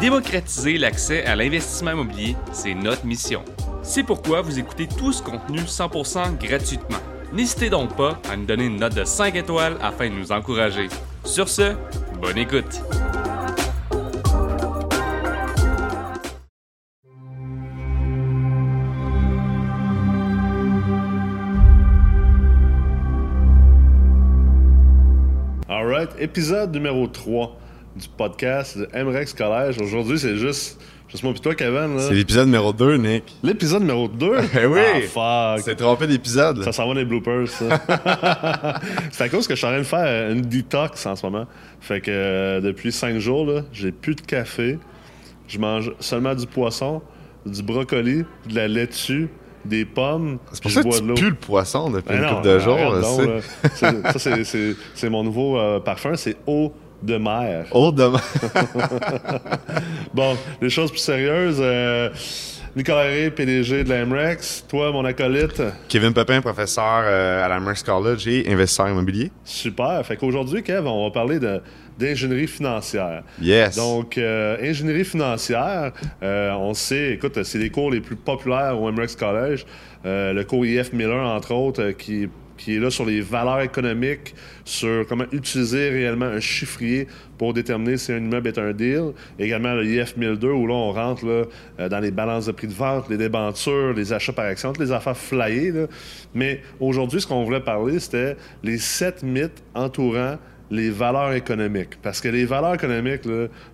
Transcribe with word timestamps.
Démocratiser 0.00 0.78
l'accès 0.78 1.26
à 1.26 1.36
l'investissement 1.36 1.90
immobilier, 1.90 2.34
c'est 2.52 2.72
notre 2.72 3.04
mission. 3.04 3.44
C'est 3.82 4.02
pourquoi 4.02 4.40
vous 4.40 4.58
écoutez 4.58 4.88
tout 4.88 5.12
ce 5.12 5.22
contenu 5.22 5.58
100% 5.58 6.38
gratuitement. 6.38 6.96
N'hésitez 7.34 7.68
donc 7.68 7.94
pas 7.96 8.18
à 8.30 8.34
nous 8.34 8.46
donner 8.46 8.64
une 8.64 8.80
note 8.80 8.94
de 8.94 9.04
5 9.04 9.34
étoiles 9.36 9.76
afin 9.82 10.08
de 10.08 10.14
nous 10.14 10.32
encourager. 10.32 10.88
Sur 11.26 11.50
ce, 11.50 11.74
bonne 12.18 12.38
écoute. 12.38 12.80
Alright, 25.68 26.10
épisode 26.18 26.72
numéro 26.72 27.06
3 27.06 27.59
du 27.96 28.08
podcast 28.16 28.78
de 28.78 28.88
MREX 29.02 29.34
Collège. 29.34 29.76
Aujourd'hui, 29.80 30.18
c'est 30.18 30.36
juste, 30.36 30.80
juste 31.08 31.22
moi 31.24 31.32
et 31.36 31.38
toi, 31.40 31.54
Kevin. 31.54 31.96
là. 31.96 32.02
C'est 32.02 32.14
l'épisode 32.14 32.46
numéro 32.46 32.72
2, 32.72 32.96
Nick. 32.96 33.24
L'épisode 33.42 33.80
numéro 33.82 34.08
2? 34.08 34.32
Eh 34.60 34.66
oui! 34.66 34.80
Ah, 35.16 35.54
fuck! 35.56 35.64
C'est 35.64 35.76
trompé 35.76 36.06
d'épisode. 36.06 36.62
Ça 36.62 36.72
s'en 36.72 36.86
va 36.88 36.94
des 36.94 37.04
bloopers, 37.04 37.48
ça. 37.48 37.80
c'est 39.10 39.24
à 39.24 39.28
cause 39.28 39.46
que 39.46 39.54
je 39.54 39.58
suis 39.58 39.66
en 39.66 39.70
train 39.70 39.78
de 39.78 39.84
faire 39.84 40.30
une 40.30 40.42
detox 40.42 41.04
en 41.06 41.16
ce 41.16 41.26
moment. 41.26 41.46
Fait 41.80 42.00
que 42.00 42.10
euh, 42.10 42.60
depuis 42.60 42.92
5 42.92 43.18
jours, 43.18 43.44
là, 43.46 43.62
j'ai 43.72 43.92
plus 43.92 44.14
de 44.14 44.20
café. 44.22 44.78
Je 45.48 45.58
mange 45.58 45.92
seulement 45.98 46.34
du 46.34 46.46
poisson, 46.46 47.02
du 47.44 47.62
brocoli, 47.62 48.24
de 48.48 48.54
la 48.54 48.68
laitue, 48.68 49.28
des 49.64 49.84
pommes. 49.84 50.38
C'est 50.52 50.62
pour 50.62 50.70
ça 50.70 50.82
que 50.84 50.88
tu 50.90 51.02
pues 51.02 51.20
le 51.30 51.34
poisson 51.34 51.90
depuis 51.90 52.08
Ben 52.10 52.18
une 52.18 52.22
non, 52.22 52.34
couple 52.36 52.46
de 52.48 52.58
jours. 52.60 52.78
là. 52.78 53.40
C'est- 53.74 54.18
Ça, 54.18 54.76
c'est 54.94 55.10
mon 55.10 55.24
nouveau 55.24 55.58
euh, 55.58 55.80
parfum, 55.80 56.14
c'est 56.14 56.36
eau 56.46 56.72
de 57.02 57.16
mer. 57.16 57.66
Oh, 57.72 57.90
demain. 57.92 58.20
Bon, 60.14 60.36
les 60.60 60.70
choses 60.70 60.90
plus 60.90 60.98
sérieuses. 61.00 61.58
euh, 61.60 62.10
Nicolas 62.76 63.02
Ray, 63.02 63.30
PDG 63.30 63.82
de 63.84 63.88
la 63.88 64.04
MREX. 64.04 64.64
Toi, 64.68 64.92
mon 64.92 65.04
acolyte. 65.04 65.60
Kevin 65.88 66.12
Pepin, 66.12 66.40
professeur 66.40 67.02
euh, 67.04 67.44
à 67.44 67.48
la 67.48 67.58
Merce 67.58 67.82
College 67.82 68.28
et 68.28 68.48
investisseur 68.52 68.88
immobilier. 68.88 69.32
Super. 69.44 70.04
Fait 70.06 70.16
qu'aujourd'hui, 70.16 70.62
Kev, 70.62 70.86
on 70.86 71.04
va 71.06 71.10
parler 71.10 71.40
de- 71.40 71.60
d'ingénierie 71.98 72.46
financière. 72.46 73.24
Yes. 73.42 73.74
Donc, 73.76 74.16
euh, 74.18 74.56
ingénierie 74.62 75.04
financière, 75.04 75.92
euh, 76.22 76.52
on 76.52 76.72
sait, 76.74 77.12
écoute, 77.14 77.42
c'est 77.42 77.58
les 77.58 77.70
cours 77.70 77.90
les 77.90 78.00
plus 78.00 78.16
populaires 78.16 78.80
au 78.80 78.90
MREX 78.92 79.16
College. 79.16 79.66
Euh, 80.06 80.32
le 80.32 80.44
cours 80.44 80.64
IF 80.64 80.92
1001, 80.92 81.24
entre 81.36 81.52
autres, 81.52 81.90
qui, 81.90 82.28
qui 82.60 82.76
est 82.76 82.78
là 82.78 82.90
sur 82.90 83.06
les 83.06 83.22
valeurs 83.22 83.62
économiques, 83.62 84.34
sur 84.64 85.06
comment 85.06 85.24
utiliser 85.32 85.88
réellement 85.88 86.26
un 86.26 86.40
chiffrier 86.40 87.08
pour 87.38 87.54
déterminer 87.54 87.96
si 87.96 88.12
un 88.12 88.18
immeuble 88.18 88.48
est 88.48 88.58
un 88.58 88.72
deal. 88.72 89.12
Également 89.38 89.72
le 89.72 89.86
IF 89.86 90.16
1002, 90.16 90.50
où 90.50 90.66
là, 90.66 90.74
on 90.74 90.92
rentre 90.92 91.24
euh, 91.26 91.88
dans 91.88 92.00
les 92.00 92.10
balances 92.10 92.46
de 92.46 92.52
prix 92.52 92.66
de 92.66 92.74
vente, 92.74 93.08
les 93.08 93.16
débentures, 93.16 93.94
les 93.94 94.12
achats 94.12 94.34
par 94.34 94.44
action, 94.44 94.72
toutes 94.72 94.84
les 94.84 94.92
affaires 94.92 95.16
flyées. 95.16 95.72
Mais 96.34 96.60
aujourd'hui, 96.78 97.22
ce 97.22 97.26
qu'on 97.26 97.44
voulait 97.44 97.60
parler, 97.60 97.98
c'était 97.98 98.36
les 98.62 98.76
sept 98.76 99.22
mythes 99.22 99.62
entourant 99.74 100.36
les 100.70 100.90
valeurs 100.90 101.32
économiques. 101.32 101.98
Parce 102.02 102.20
que 102.20 102.28
les 102.28 102.44
valeurs 102.44 102.74
économiques, 102.74 103.22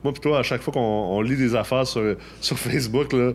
moi 0.02 0.12
toi, 0.22 0.38
à 0.38 0.42
chaque 0.42 0.62
fois 0.62 0.72
qu'on 0.72 0.80
on 0.80 1.20
lit 1.20 1.36
des 1.36 1.54
affaires 1.54 1.86
sur, 1.86 2.16
sur 2.40 2.58
Facebook, 2.58 3.12
là, 3.12 3.32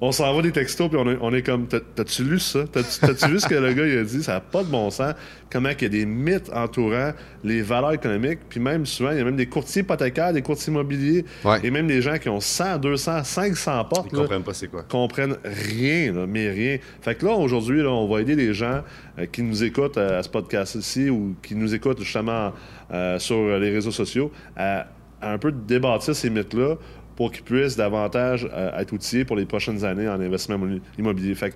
on 0.00 0.10
s'envoie 0.10 0.42
des 0.42 0.50
textos 0.50 0.88
puis 0.88 0.98
on 0.98 1.08
est, 1.10 1.16
on 1.20 1.32
est 1.32 1.42
comme 1.42 1.68
T'as- 1.68 1.78
T'as-tu 1.80 2.24
lu 2.24 2.38
ça? 2.40 2.64
T'as-tu 2.72 3.26
vu 3.28 3.38
ce 3.38 3.46
que 3.46 3.54
le 3.54 3.72
gars 3.72 3.86
il 3.86 3.98
a 3.98 4.02
dit? 4.02 4.22
Ça 4.22 4.32
n'a 4.34 4.40
pas 4.40 4.64
de 4.64 4.68
bon 4.68 4.90
sens. 4.90 5.14
Comment 5.50 5.68
il 5.68 5.82
y 5.82 5.84
a 5.84 5.88
des 5.88 6.06
mythes 6.06 6.50
entourant 6.52 7.12
les 7.44 7.62
valeurs 7.62 7.92
économiques. 7.92 8.40
Puis 8.48 8.58
même 8.58 8.84
souvent, 8.86 9.12
il 9.12 9.18
y 9.18 9.20
a 9.20 9.24
même 9.24 9.36
des 9.36 9.46
courtiers 9.46 9.82
hypothécaires, 9.82 10.32
des 10.32 10.42
courtiers 10.42 10.72
immobiliers 10.72 11.24
Ouais. 11.44 11.60
et 11.62 11.70
même 11.70 11.86
des 11.86 12.02
gens 12.02 12.18
qui 12.18 12.28
ont 12.28 12.40
100, 12.40 12.78
200, 12.78 13.22
500 13.22 13.84
portes. 13.84 14.08
Ils 14.12 14.16
là, 14.16 14.22
comprennent 14.22 14.42
pas 14.42 14.54
c'est 14.54 14.68
quoi. 14.68 14.82
comprennent 14.82 15.36
rien, 15.44 16.12
là, 16.12 16.26
mais 16.26 16.48
rien. 16.50 16.78
Fait 17.00 17.14
que 17.14 17.24
là, 17.26 17.32
aujourd'hui, 17.34 17.82
là, 17.82 17.90
on 17.90 18.08
va 18.08 18.22
aider 18.22 18.34
les 18.34 18.54
gens 18.54 18.82
euh, 19.18 19.26
qui 19.30 19.42
nous 19.42 19.62
écoutent 19.62 19.98
euh, 19.98 20.18
à 20.18 20.22
ce 20.24 20.28
podcast-ci 20.28 21.10
ou 21.10 21.36
qui 21.42 21.54
nous 21.54 21.74
écoutent 21.74 22.00
justement 22.02 22.52
euh, 22.92 23.18
sur 23.20 23.58
les 23.58 23.70
réseaux 23.70 23.90
sociaux 23.92 24.32
à, 24.56 24.86
à 25.20 25.32
un 25.32 25.38
peu 25.38 25.52
débattre 25.52 26.12
ces 26.14 26.30
mythes-là 26.30 26.74
pour 27.22 27.30
qu'ils 27.30 27.44
puissent 27.44 27.76
davantage 27.76 28.48
euh, 28.52 28.76
être 28.80 28.92
outillés 28.92 29.24
pour 29.24 29.36
les 29.36 29.44
prochaines 29.44 29.84
années 29.84 30.08
en 30.08 30.20
investissement 30.20 30.56
immo- 30.56 30.80
immobilier. 30.98 31.36
Fait 31.36 31.54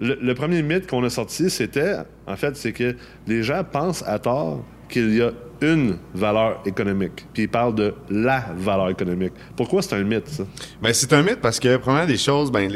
le, 0.00 0.14
le 0.22 0.34
premier 0.34 0.62
mythe 0.62 0.86
qu'on 0.86 1.04
a 1.04 1.10
sorti, 1.10 1.50
c'était, 1.50 1.96
en 2.26 2.36
fait, 2.36 2.56
c'est 2.56 2.72
que 2.72 2.96
les 3.26 3.42
gens 3.42 3.62
pensent 3.62 4.02
à 4.06 4.18
tort 4.18 4.64
qu'il 4.88 5.14
y 5.14 5.20
a 5.20 5.32
une 5.60 5.96
valeur 6.14 6.60
économique. 6.64 7.26
Puis 7.32 7.44
ils 7.44 7.48
parlent 7.48 7.74
de 7.74 7.94
la 8.10 8.44
valeur 8.56 8.90
économique. 8.90 9.32
Pourquoi 9.56 9.82
c'est 9.82 9.94
un 9.94 10.02
mythe, 10.02 10.28
ça? 10.28 10.44
Ben, 10.82 10.92
c'est 10.92 11.12
un 11.12 11.22
mythe 11.22 11.40
parce 11.40 11.60
que, 11.60 11.76
premièrement, 11.76 12.06
des 12.06 12.16
choses, 12.16 12.50
ben, 12.50 12.70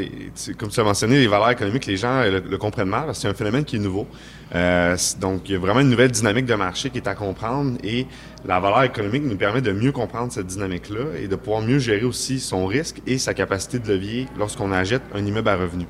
comme 0.57 0.69
tu 0.69 0.79
as 0.79 0.83
mentionné, 0.83 1.19
les 1.19 1.27
valeurs 1.27 1.51
économiques, 1.51 1.85
les 1.85 1.97
gens 1.97 2.21
euh, 2.21 2.39
le, 2.47 2.57
comprennent 2.57 2.89
mal 2.89 3.05
parce 3.05 3.19
que 3.19 3.21
c'est 3.23 3.27
un 3.27 3.33
phénomène 3.33 3.65
qui 3.65 3.77
est 3.77 3.79
nouveau. 3.79 4.07
Euh, 4.53 4.97
donc, 5.19 5.47
il 5.47 5.53
y 5.53 5.55
a 5.55 5.59
vraiment 5.59 5.79
une 5.79 5.89
nouvelle 5.89 6.11
dynamique 6.11 6.45
de 6.45 6.55
marché 6.55 6.89
qui 6.89 6.97
est 6.97 7.07
à 7.07 7.15
comprendre 7.15 7.77
et 7.83 8.05
la 8.45 8.59
valeur 8.59 8.83
économique 8.83 9.23
nous 9.23 9.37
permet 9.37 9.61
de 9.61 9.71
mieux 9.71 9.91
comprendre 9.91 10.31
cette 10.31 10.47
dynamique-là 10.47 11.17
et 11.21 11.27
de 11.27 11.35
pouvoir 11.35 11.61
mieux 11.61 11.79
gérer 11.79 12.03
aussi 12.03 12.39
son 12.39 12.65
risque 12.65 13.01
et 13.07 13.17
sa 13.17 13.33
capacité 13.33 13.79
de 13.79 13.87
levier 13.87 14.27
lorsqu'on 14.37 14.71
achète 14.71 15.03
un 15.13 15.25
immeuble 15.25 15.49
à 15.49 15.55
revenu. 15.55 15.85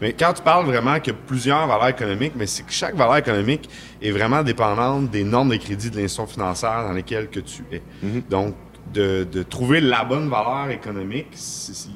Mais 0.00 0.12
quand 0.12 0.32
tu 0.32 0.42
parles 0.42 0.66
vraiment 0.66 0.98
qu'il 1.00 1.12
y 1.12 1.16
a 1.16 1.18
plusieurs 1.26 1.66
valeurs 1.66 1.88
économiques, 1.88 2.32
mais 2.36 2.46
c'est 2.46 2.62
que 2.64 2.72
chaque 2.72 2.94
valeur 2.94 3.16
économique 3.16 3.68
est 4.02 4.10
vraiment 4.10 4.42
dépendante 4.42 5.10
des 5.10 5.24
normes 5.24 5.50
de 5.50 5.56
crédit 5.56 5.90
de 5.90 5.96
l'institution 5.96 6.26
financière 6.26 6.84
dans 6.86 6.92
lesquelles 6.92 7.28
que 7.28 7.40
tu 7.40 7.64
es. 7.72 7.82
Donc, 8.28 8.54
de, 8.92 9.26
de 9.30 9.42
trouver 9.42 9.80
la 9.80 10.04
bonne 10.04 10.28
valeur 10.28 10.70
économique, 10.70 11.28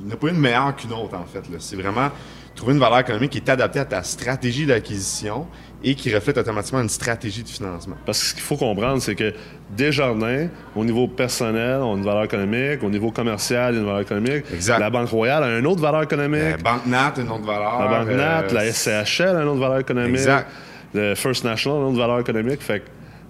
il 0.01 0.07
n'y 0.07 0.13
a 0.13 0.17
pas 0.17 0.29
une 0.29 0.39
meilleure 0.41 0.75
qu'une 0.75 0.93
autre, 0.93 1.15
en 1.17 1.25
fait. 1.25 1.43
C'est 1.59 1.77
vraiment 1.77 2.11
trouver 2.55 2.73
une 2.75 2.81
valeur 2.81 2.99
économique 2.99 3.31
qui 3.31 3.39
est 3.39 3.49
adaptée 3.49 3.79
à 3.79 3.85
ta 3.85 4.03
stratégie 4.03 4.67
d'acquisition 4.67 5.47
et 5.83 5.95
qui 5.95 6.15
reflète 6.15 6.37
automatiquement 6.39 6.81
une 6.83 6.89
stratégie 6.89 7.43
de 7.43 7.49
financement. 7.49 7.97
Parce 8.05 8.21
que 8.21 8.27
ce 8.27 8.35
qu'il 8.35 8.43
faut 8.43 8.57
comprendre, 8.57 9.01
c'est 9.01 9.15
que 9.15 9.33
Desjardins, 9.77 10.49
au 10.77 10.85
niveau 10.85 11.09
personnel, 11.09 11.81
ont 11.81 11.97
une 11.97 12.05
valeur 12.05 12.25
économique, 12.25 12.83
au 12.83 12.91
niveau 12.91 13.11
commercial, 13.11 13.73
il 13.73 13.77
y 13.77 13.79
a 13.79 13.81
une 13.81 13.87
valeur 13.87 14.01
économique. 14.03 14.45
Exact. 14.53 14.79
La 14.79 14.91
Banque 14.91 15.09
Royale 15.09 15.45
a 15.45 15.59
une 15.59 15.67
autre 15.67 15.81
valeur 15.81 16.03
économique. 16.03 16.41
Euh, 16.43 16.57
Banque 16.63 16.87
Nat, 16.87 17.15
une 17.19 17.31
autre 17.31 17.45
valeur. 17.47 17.81
la 17.81 17.99
Banque 17.99 18.15
Nat, 18.17 18.43
euh, 18.51 18.53
la 18.55 18.65
SCHL 18.73 19.37
a 19.37 19.43
une 19.43 19.49
autre 19.49 19.61
valeur 19.61 19.79
économique. 19.79 20.17
Exact. 20.17 20.49
Le 20.93 21.15
First 21.15 21.45
National 21.45 21.79
a 21.79 21.81
une 21.83 21.87
autre 21.89 21.99
valeur 21.99 22.21
économique. 22.21 22.61
Fait 22.63 22.81
que 22.81 22.85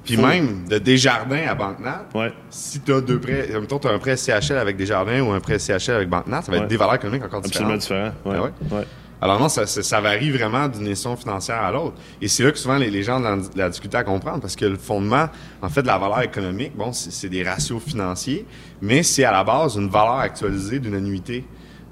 Puis 0.04 0.16
faut- 0.16 0.26
même 0.26 0.64
de 0.68 0.78
Desjardins 0.78 1.46
à 1.48 1.54
Banque 1.54 1.78
Nat, 1.80 2.06
Ouais. 2.14 2.32
si 2.48 2.80
tu 2.80 2.92
as 2.94 3.00
deux 3.02 3.20
prêts, 3.20 3.48
mettons, 3.60 3.78
tu 3.78 3.86
as 3.86 3.90
un 3.92 3.98
prêt 3.98 4.16
CHL 4.16 4.56
avec 4.58 4.76
Desjardins 4.76 5.20
ou 5.20 5.30
un 5.30 5.40
prêt 5.40 5.58
CHL 5.58 5.94
avec 5.94 6.08
Banque 6.08 6.26
Nat, 6.26 6.42
ça 6.42 6.50
va 6.50 6.56
Ouais. 6.58 6.62
être 6.64 6.70
des 6.70 6.76
valeurs 6.78 6.94
économiques 6.94 7.24
encore 7.24 7.40
Absolument 7.44 7.76
différentes. 7.76 8.14
différent. 8.24 8.44
Ouais. 8.44 8.50
Ah 8.72 8.74
Ouais. 8.76 8.82
Alors 9.22 9.38
non, 9.38 9.48
ça, 9.48 9.66
ça, 9.66 9.82
ça 9.82 10.00
varie 10.00 10.30
vraiment 10.30 10.68
d'une 10.68 10.88
institution 10.88 11.16
financière 11.16 11.62
à 11.62 11.70
l'autre. 11.70 11.96
Et 12.22 12.28
c'est 12.28 12.42
là 12.42 12.52
que 12.52 12.58
souvent 12.58 12.76
les, 12.76 12.90
les 12.90 13.02
gens 13.02 13.22
ont 13.22 13.42
la, 13.54 13.68
difficulté 13.68 13.96
à 13.96 14.04
comprendre 14.04 14.40
parce 14.40 14.56
que 14.56 14.64
le 14.64 14.76
fondement, 14.76 15.28
en 15.60 15.68
fait, 15.68 15.82
de 15.82 15.86
la 15.86 15.98
valeur 15.98 16.22
économique, 16.22 16.74
bon, 16.76 16.92
c'est 16.92 17.28
des 17.28 17.42
ratios 17.42 17.82
financiers, 17.82 18.46
mais 18.80 19.02
c'est 19.02 19.24
à 19.24 19.32
la 19.32 19.44
base 19.44 19.76
une 19.76 19.88
valeur 19.88 20.18
actualisée 20.18 20.78
d'une 20.78 20.94
annuité. 20.94 21.44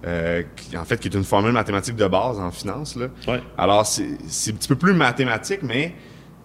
euh, 0.07 0.45
qui, 0.55 0.77
en 0.77 0.85
fait, 0.85 0.99
qui 1.01 1.09
est 1.09 1.15
une 1.15 1.25
formule 1.25 1.53
mathématique 1.53 1.97
de 1.97 2.07
base 2.07 2.39
en 2.39 2.53
finance. 2.53 2.95
Là. 2.95 3.09
Ouais. 3.27 3.43
Alors, 3.57 3.85
c'est 3.85 4.17
c'est 4.29 4.53
un 4.53 4.55
petit 4.55 4.69
peu 4.69 4.77
plus 4.77 4.95
mathématique, 4.95 5.61
mais 5.63 5.93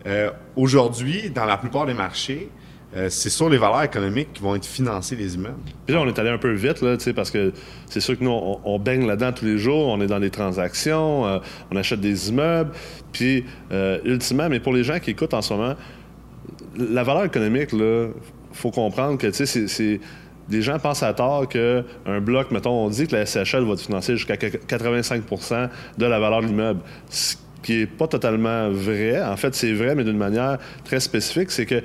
euh, 0.08 0.32
aujourd'hui, 0.56 1.30
dans 1.30 1.46
la 1.46 1.58
plupart 1.58 1.86
des 1.86 1.94
marchés, 1.94 2.50
euh, 2.96 3.09
c'est 3.09 3.30
sur 3.30 3.50
les 3.50 3.58
valeurs 3.58 3.84
économiques 3.84 4.34
qui 4.34 4.42
vont 4.42 4.56
être 4.56 4.66
financés 4.66 5.16
les 5.16 5.36
immeubles. 5.36 5.58
Puis 5.86 5.96
là, 5.96 6.02
on 6.02 6.08
est 6.08 6.20
allé 6.20 6.30
un 6.30 6.38
peu 6.38 6.52
vite, 6.52 6.81
là, 6.81 6.96
parce 7.16 7.31
que 7.31 7.52
c'est 7.90 8.00
sûr 8.00 8.18
que 8.18 8.24
nous, 8.24 8.31
on, 8.31 8.80
baigne 8.80 9.08
là-dedans 9.08 9.31
tous 9.31 9.46
les 9.46 9.58
jours, 9.58 9.88
on 9.88 10.00
est 10.02 10.08
dans 10.08 10.20
des 10.20 10.30
transactions, 10.30 11.26
euh, 11.26 11.40
on 11.72 11.76
achète 11.76 12.02
des 12.02 12.30
immeubles. 12.30 12.72
Puis, 13.12 13.46
euh, 13.72 14.00
ultimement, 14.06 14.48
mais 14.48 14.59
pour 14.59 14.74
les 14.74 14.84
gens 14.84 15.00
qui 15.00 15.12
écoutent 15.12 15.34
en 15.34 15.42
ce 15.42 15.53
moment, 15.53 15.76
la 16.78 17.03
valeur 17.03 17.26
économique, 17.26 17.72
là, 17.72 18.09
faut 18.52 18.72
comprendre 18.72 19.18
que, 19.18 19.32
c'est-. 19.32 20.00
Des 20.50 20.62
gens 20.62 20.78
pensent 20.78 21.03
à 21.03 21.14
tort 21.14 21.47
qu'un 21.47 22.20
bloc, 22.20 22.52
mettons, 22.52 22.85
on 22.85 22.90
dit 22.90 23.08
que 23.08 23.16
la 23.16 23.26
SHL 23.26 23.64
va 23.64 23.78
te 23.78 23.82
financer 23.82 24.17
jusqu'à 24.17 24.35
85% 24.35 25.70
de 25.97 26.06
la 26.06 26.20
valeur 26.20 26.41
de 26.41 26.47
l'immeuble. 26.47 26.82
Ce 27.09 27.38
qui 27.64 27.82
est 27.82 27.85
pas 27.85 28.08
totalement 28.08 28.70
vrai. 28.70 29.23
En 29.23 29.38
fait, 29.38 29.56
c'est 29.56 29.72
vrai, 29.72 29.96
mais 29.96 30.03
d'une 30.03 30.17
manière 30.17 30.58
très 30.84 31.00
spécifique. 31.00 31.50
C'est 31.50 31.66
que 31.66 31.82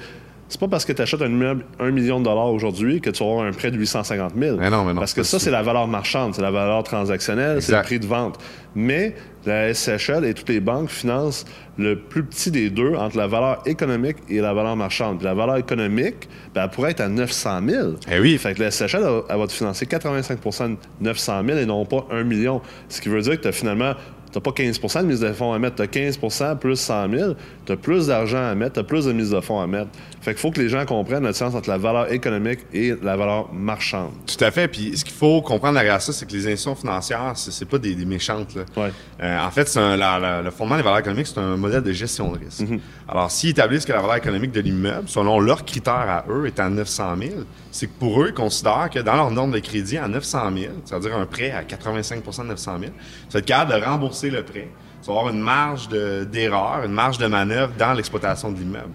c'est 0.48 0.60
pas 0.60 0.68
parce 0.68 0.86
que 0.86 0.92
tu 0.92 1.02
achètes 1.02 1.20
un 1.20 1.28
immeuble 1.28 1.64
1 1.78 1.90
million 1.90 2.20
de 2.20 2.24
dollars 2.24 2.52
aujourd'hui 2.52 3.00
que 3.00 3.10
tu 3.10 3.22
vas 3.22 3.30
avoir 3.30 3.46
un 3.46 3.52
prêt 3.52 3.70
de 3.70 3.76
850 3.76 4.32
000. 4.38 4.56
Mais 4.56 4.70
non, 4.70 4.84
mais 4.84 4.94
non, 4.94 5.00
Parce 5.00 5.12
que 5.12 5.22
ça, 5.22 5.38
c'est 5.38 5.50
la 5.50 5.62
valeur 5.62 5.86
marchande, 5.86 6.34
c'est 6.34 6.42
la 6.42 6.50
valeur 6.50 6.82
transactionnelle, 6.84 7.60
c'est 7.60 7.76
le 7.76 7.82
prix 7.82 8.00
de 8.00 8.06
vente. 8.06 8.38
Mais 8.74 9.14
la 9.44 9.72
SHL 9.74 10.24
et 10.24 10.34
toutes 10.34 10.48
les 10.48 10.60
banques 10.60 10.90
financent 10.90 11.44
le 11.76 11.98
plus 11.98 12.24
petit 12.24 12.50
des 12.50 12.70
deux 12.70 12.94
entre 12.94 13.16
la 13.16 13.26
valeur 13.26 13.62
économique 13.66 14.16
et 14.28 14.40
la 14.40 14.54
valeur 14.54 14.76
marchande. 14.76 15.18
Puis 15.18 15.26
la 15.26 15.34
valeur 15.34 15.56
économique, 15.56 16.28
ben, 16.54 16.64
elle 16.64 16.70
pourrait 16.70 16.92
être 16.92 17.00
à 17.00 17.08
900 17.08 17.60
000. 17.66 17.88
Eh 18.10 18.18
oui. 18.18 18.38
Fait 18.38 18.54
que 18.54 18.62
la 18.62 18.70
SHL, 18.70 18.96
elle, 18.96 19.22
elle 19.28 19.38
va 19.38 19.46
te 19.46 19.52
financer 19.52 19.84
85% 19.86 20.68
de 20.70 20.76
900 21.00 21.42
000 21.46 21.58
et 21.58 21.66
non 21.66 21.84
pas 21.84 22.06
1 22.10 22.24
million. 22.24 22.60
Ce 22.88 23.00
qui 23.00 23.08
veut 23.08 23.20
dire 23.20 23.36
que 23.36 23.42
tu 23.42 23.48
as 23.48 23.52
finalement 23.52 23.94
n'as 24.34 24.40
pas 24.40 24.50
15% 24.50 25.02
de 25.02 25.06
mise 25.06 25.20
de 25.20 25.32
fonds 25.32 25.52
à 25.52 25.58
mettre, 25.58 25.76
tu 25.76 25.82
as 25.82 25.86
15% 25.86 26.58
plus 26.58 26.76
100 26.76 27.10
000, 27.10 27.32
tu 27.68 27.72
as 27.74 27.76
plus 27.76 28.06
d'argent 28.06 28.42
à 28.42 28.54
mettre, 28.54 28.74
tu 28.74 28.80
as 28.80 28.84
plus 28.84 29.04
de 29.04 29.12
mise 29.12 29.30
de 29.30 29.40
fonds 29.40 29.60
à 29.60 29.66
mettre. 29.66 29.90
Fait 30.22 30.32
qu'il 30.32 30.40
faut 30.40 30.50
que 30.50 30.58
les 30.58 30.70
gens 30.70 30.86
comprennent 30.86 31.22
la 31.22 31.32
différence 31.32 31.54
entre 31.54 31.68
la 31.68 31.76
valeur 31.76 32.10
économique 32.10 32.60
et 32.72 32.94
la 33.02 33.14
valeur 33.14 33.52
marchande. 33.52 34.12
Tout 34.26 34.42
à 34.42 34.50
fait. 34.50 34.68
Puis 34.68 34.96
ce 34.96 35.04
qu'il 35.04 35.14
faut 35.14 35.42
comprendre 35.42 35.74
derrière 35.74 36.00
ça, 36.00 36.14
c'est 36.14 36.24
que 36.24 36.32
les 36.32 36.46
institutions 36.46 36.74
financières, 36.74 37.32
c'est 37.36 37.68
pas 37.68 37.76
des, 37.76 37.94
méchantes. 38.06 38.54
Là. 38.54 38.62
Ouais. 38.74 38.90
Euh, 39.22 39.38
en 39.38 39.50
fait, 39.50 39.70
un, 39.76 40.42
le 40.42 40.50
fondement 40.50 40.78
des 40.78 40.82
valeurs 40.82 41.00
économiques, 41.00 41.26
c'est 41.26 41.38
un 41.38 41.58
modèle 41.58 41.82
de 41.82 41.92
gestion 41.92 42.32
de 42.32 42.38
risque. 42.38 42.62
Mm-hmm. 42.62 42.80
Alors, 43.06 43.30
s'ils 43.30 43.50
établissent 43.50 43.84
que 43.84 43.92
la 43.92 44.00
valeur 44.00 44.16
économique 44.16 44.52
de 44.52 44.60
l'immeuble, 44.60 45.06
selon 45.06 45.38
leurs 45.38 45.66
critères 45.66 45.92
à 45.94 46.24
eux, 46.30 46.46
est 46.46 46.58
à 46.58 46.70
900 46.70 47.16
000, 47.20 47.32
c'est 47.70 47.86
que 47.86 47.98
pour 47.98 48.22
eux, 48.22 48.28
ils 48.28 48.34
considèrent 48.34 48.88
que 48.90 49.00
dans 49.00 49.14
leur 49.14 49.30
norme 49.30 49.50
de 49.50 49.58
crédit 49.58 49.98
à 49.98 50.08
900 50.08 50.38
000, 50.56 50.72
c'est-à-dire 50.86 51.14
un 51.16 51.26
prêt 51.26 51.50
à 51.50 51.62
85% 51.64 52.42
de 52.44 52.46
900 52.48 52.78
000, 52.80 52.92
tu 53.28 53.32
vas 53.34 53.38
être 53.40 53.44
capable 53.44 53.78
de 53.78 53.84
rembourser 53.84 54.30
le 54.30 54.42
prêt. 54.42 54.68
Tu 55.08 55.14
vas 55.14 55.20
avoir 55.20 55.34
une 55.34 55.40
marge 55.40 55.88
d'erreur, 55.88 56.82
une 56.84 56.92
marge 56.92 57.16
de 57.16 57.26
manœuvre 57.26 57.72
dans 57.78 57.94
l'exploitation 57.94 58.52
de 58.52 58.58
l'immeuble. 58.58 58.92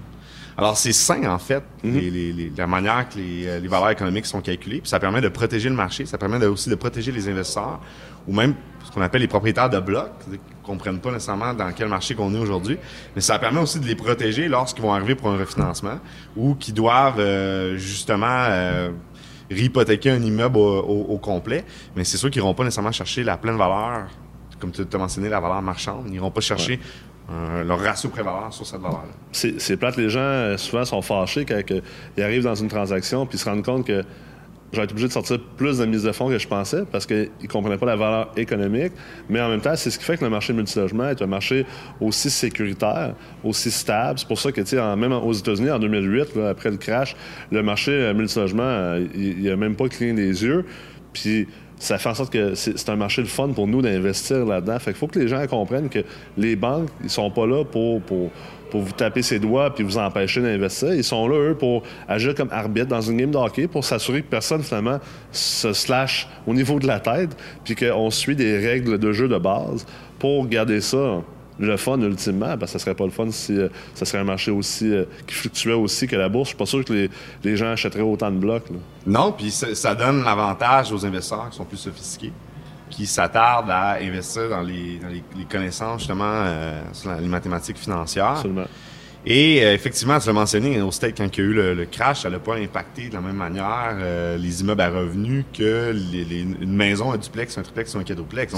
Alors, 0.55 0.77
c'est 0.77 0.93
sain, 0.93 1.23
en 1.25 1.39
fait, 1.39 1.63
mhm. 1.83 2.51
la 2.55 2.67
manière 2.67 3.09
que 3.09 3.17
euh, 3.17 3.59
les, 3.59 3.67
valeurs 3.67 3.89
économiques 3.89 4.27
sont 4.27 4.39
calculées. 4.39 4.79
Puis 4.79 4.89
ça 4.89 4.99
permet 4.99 5.21
de 5.21 5.29
protéger 5.29 5.69
le 5.69 5.75
marché, 5.75 6.05
ça 6.05 6.19
permet 6.19 6.45
aussi 6.45 6.69
de 6.69 6.75
protéger 6.75 7.11
les 7.11 7.27
investisseurs 7.27 7.79
ou 8.27 8.33
même 8.35 8.53
ce 8.85 8.91
qu'on 8.91 9.01
appelle 9.01 9.21
les 9.21 9.27
propriétaires 9.27 9.71
de 9.71 9.79
blocs, 9.79 10.11
qui 10.23 10.29
ne 10.29 10.37
comprennent 10.61 10.99
pas 10.99 11.09
nécessairement 11.09 11.55
dans 11.55 11.71
quel 11.71 11.87
marché 11.87 12.13
qu'on 12.13 12.31
est 12.35 12.37
aujourd'hui. 12.37 12.77
Mais 13.15 13.21
ça 13.21 13.39
permet 13.39 13.61
aussi 13.61 13.79
de 13.79 13.87
les 13.87 13.95
protéger 13.95 14.47
lorsqu'ils 14.47 14.83
vont 14.83 14.93
arriver 14.93 15.15
pour 15.15 15.29
un 15.29 15.37
refinancement 15.37 15.97
ou 16.37 16.53
qui 16.53 16.73
doivent 16.73 17.19
euh, 17.19 17.75
justement 17.77 18.27
euh, 18.27 18.91
réhypothéquer 19.49 20.11
un 20.11 20.21
immeuble 20.21 20.59
au, 20.59 21.17
complet. 21.17 21.65
Mais 21.95 22.03
c'est 22.03 22.17
sûr 22.17 22.29
qu'ils 22.29 22.43
n'iront 22.43 22.53
pas 22.53 22.65
nécessairement 22.65 22.91
chercher 22.91 23.23
la 23.23 23.35
pleine 23.35 23.57
valeur 23.57 24.05
comme 24.63 24.71
tu 24.71 24.95
as 24.95 24.97
mentionné, 24.97 25.27
la 25.27 25.41
valeur 25.41 25.61
marchande. 25.61 26.05
Ils 26.07 26.13
n'iront 26.13 26.31
pas 26.31 26.39
chercher 26.39 26.79
euh, 27.29 27.65
leur 27.65 27.79
ratio 27.79 28.09
prévalent 28.09 28.49
sur 28.49 28.65
cette 28.65 28.79
valeur-là. 28.79 29.11
C'est 29.31 29.77
plate. 29.77 29.97
Les 29.97 30.09
gens, 30.09 30.21
euh, 30.21 30.57
souvent, 30.57 30.85
sont 30.85 31.01
fâchés 31.01 31.43
quand 31.43 31.59
ils 32.17 32.23
arrivent 32.23 32.43
dans 32.43 32.55
une 32.55 32.69
transaction 32.69 33.25
puis 33.25 33.37
se 33.37 33.49
rendent 33.49 33.65
compte 33.65 33.85
que 33.85 34.03
j'aurais 34.71 34.85
été 34.85 34.93
obligé 34.93 35.09
de 35.09 35.13
sortir 35.13 35.39
plus 35.57 35.79
de 35.79 35.85
mise 35.85 36.03
de 36.03 36.13
fonds 36.13 36.29
que 36.29 36.37
je 36.37 36.47
pensais 36.47 36.83
parce 36.89 37.05
qu'ils 37.05 37.29
ne 37.41 37.47
comprenaient 37.47 37.77
pas 37.77 37.87
la 37.87 37.97
valeur 37.97 38.31
économique. 38.37 38.93
Mais 39.27 39.41
en 39.41 39.49
même 39.49 39.59
temps, 39.59 39.75
c'est 39.75 39.89
ce 39.89 39.99
qui 39.99 40.05
fait 40.05 40.17
que 40.17 40.23
le 40.23 40.29
marché 40.29 40.53
multilogement 40.53 41.09
est 41.09 41.21
un 41.21 41.27
marché 41.27 41.65
aussi 41.99 42.29
sécuritaire, 42.29 43.15
aussi 43.43 43.69
stable. 43.69 44.19
C'est 44.19 44.27
pour 44.29 44.39
ça 44.39 44.53
que, 44.53 44.95
même 44.95 45.11
aux 45.11 45.33
États-Unis, 45.33 45.71
en 45.71 45.79
2008, 45.79 46.37
après 46.49 46.71
le 46.71 46.77
crash, 46.77 47.17
le 47.51 47.61
marché 47.63 47.91
euh, 47.91 48.13
multilogement, 48.13 48.95
il 49.13 49.43
n'a 49.43 49.57
même 49.57 49.75
pas 49.75 49.89
cligné 49.89 50.13
des 50.13 50.43
yeux. 50.45 50.65
Puis 51.11 51.47
ça 51.83 51.97
fait 51.97 52.07
en 52.07 52.13
sorte 52.13 52.31
que 52.31 52.55
c'est 52.55 52.87
un 52.87 52.95
marché 52.95 53.21
de 53.21 53.27
fun 53.27 53.49
pour 53.49 53.67
nous 53.67 53.81
d'investir 53.81 54.45
là-dedans. 54.45 54.79
Fait 54.79 54.93
faut 54.93 55.07
que 55.07 55.19
les 55.19 55.27
gens 55.27 55.45
comprennent 55.47 55.89
que 55.89 55.99
les 56.37 56.55
banques, 56.55 56.87
ils 57.03 57.09
sont 57.09 57.29
pas 57.29 57.45
là 57.45 57.65
pour, 57.65 58.01
vous 58.71 58.91
taper 58.95 59.21
ses 59.21 59.37
doigts 59.37 59.75
puis 59.75 59.83
vous 59.83 59.97
empêcher 59.97 60.41
d'investir. 60.41 60.93
Ils 60.93 61.03
sont 61.03 61.27
là, 61.27 61.35
eux, 61.49 61.55
pour 61.55 61.83
agir 62.07 62.35
comme 62.35 62.47
arbitre 62.51 62.87
dans 62.87 63.01
une 63.01 63.17
game 63.17 63.31
de 63.31 63.67
pour 63.67 63.83
s'assurer 63.83 64.21
que 64.21 64.29
personne, 64.29 64.63
finalement, 64.63 64.99
se 65.33 65.73
slash 65.73 66.29
au 66.47 66.53
niveau 66.53 66.79
de 66.79 66.87
la 66.87 67.01
tête 67.01 67.35
puis 67.65 67.75
qu'on 67.75 68.09
suit 68.09 68.37
des 68.37 68.57
règles 68.57 68.97
de 68.97 69.11
jeu 69.11 69.27
de 69.27 69.37
base 69.37 69.85
pour 70.19 70.47
garder 70.47 70.79
ça 70.79 71.21
le 71.59 71.77
fun 71.77 71.99
ultimement, 71.99 72.57
parce 72.57 72.73
que 72.73 72.79
ça 72.79 72.79
serait 72.79 72.95
pas 72.95 73.05
le 73.05 73.11
fun 73.11 73.29
si 73.31 73.57
euh, 73.57 73.69
ça 73.93 74.05
serait 74.05 74.19
un 74.19 74.23
marché 74.23 74.51
aussi 74.51 74.91
euh, 74.91 75.05
qui 75.27 75.35
fluctuait 75.35 75.73
aussi 75.73 76.07
que 76.07 76.15
la 76.15 76.29
bourse. 76.29 76.49
Je 76.49 76.49
suis 76.49 76.57
pas 76.57 76.65
sûr 76.65 76.83
que 76.83 77.09
les, 77.43 77.57
gens 77.57 77.71
achèteraient 77.71 78.01
autant 78.01 78.31
de 78.31 78.37
blocs. 78.37 78.65
Non, 79.05 79.31
puis 79.31 79.51
ça, 79.51 79.95
donne 79.95 80.23
l'avantage 80.23 80.91
aux 80.91 81.05
investisseurs 81.05 81.49
qui 81.49 81.57
sont 81.57 81.65
plus 81.65 81.77
sophistiqués, 81.77 82.33
qui 82.89 83.05
s'attardent 83.05 83.71
à 83.71 83.97
investir 84.01 84.49
dans 84.49 84.61
les, 84.61 84.99
connaissances 85.49 85.99
justement 85.99 86.23
euh, 86.25 86.81
sur 86.91 87.13
les 87.13 87.27
mathématiques 87.27 87.77
financières. 87.77 88.25
Absolument. 88.25 88.65
Et 89.25 89.63
euh, 89.63 89.73
effectivement, 89.73 90.19
tu 90.19 90.27
l'as 90.27 90.33
mentionné, 90.33 90.81
au 90.81 90.91
State, 90.91 91.15
quand 91.17 91.37
il 91.37 91.43
y 91.43 91.47
a 91.47 91.49
eu 91.49 91.53
le, 91.53 91.85
crash, 91.85 92.21
ça 92.21 92.29
n'a 92.29 92.39
pas 92.39 92.55
impacté 92.55 93.07
de 93.07 93.13
la 93.13 93.21
même 93.21 93.37
manière 93.37 93.95
euh, 93.95 94.37
les 94.37 94.61
immeubles 94.61 94.81
à 94.81 94.89
revenus 94.89 95.45
que 95.57 95.93
les, 95.93 96.41
une 96.41 96.75
maison, 96.75 97.11
un 97.13 97.17
duplex, 97.17 97.57
un 97.57 97.61
triplex 97.61 97.95
ou 97.95 97.99
un 97.99 98.03
quadruplex. 98.03 98.53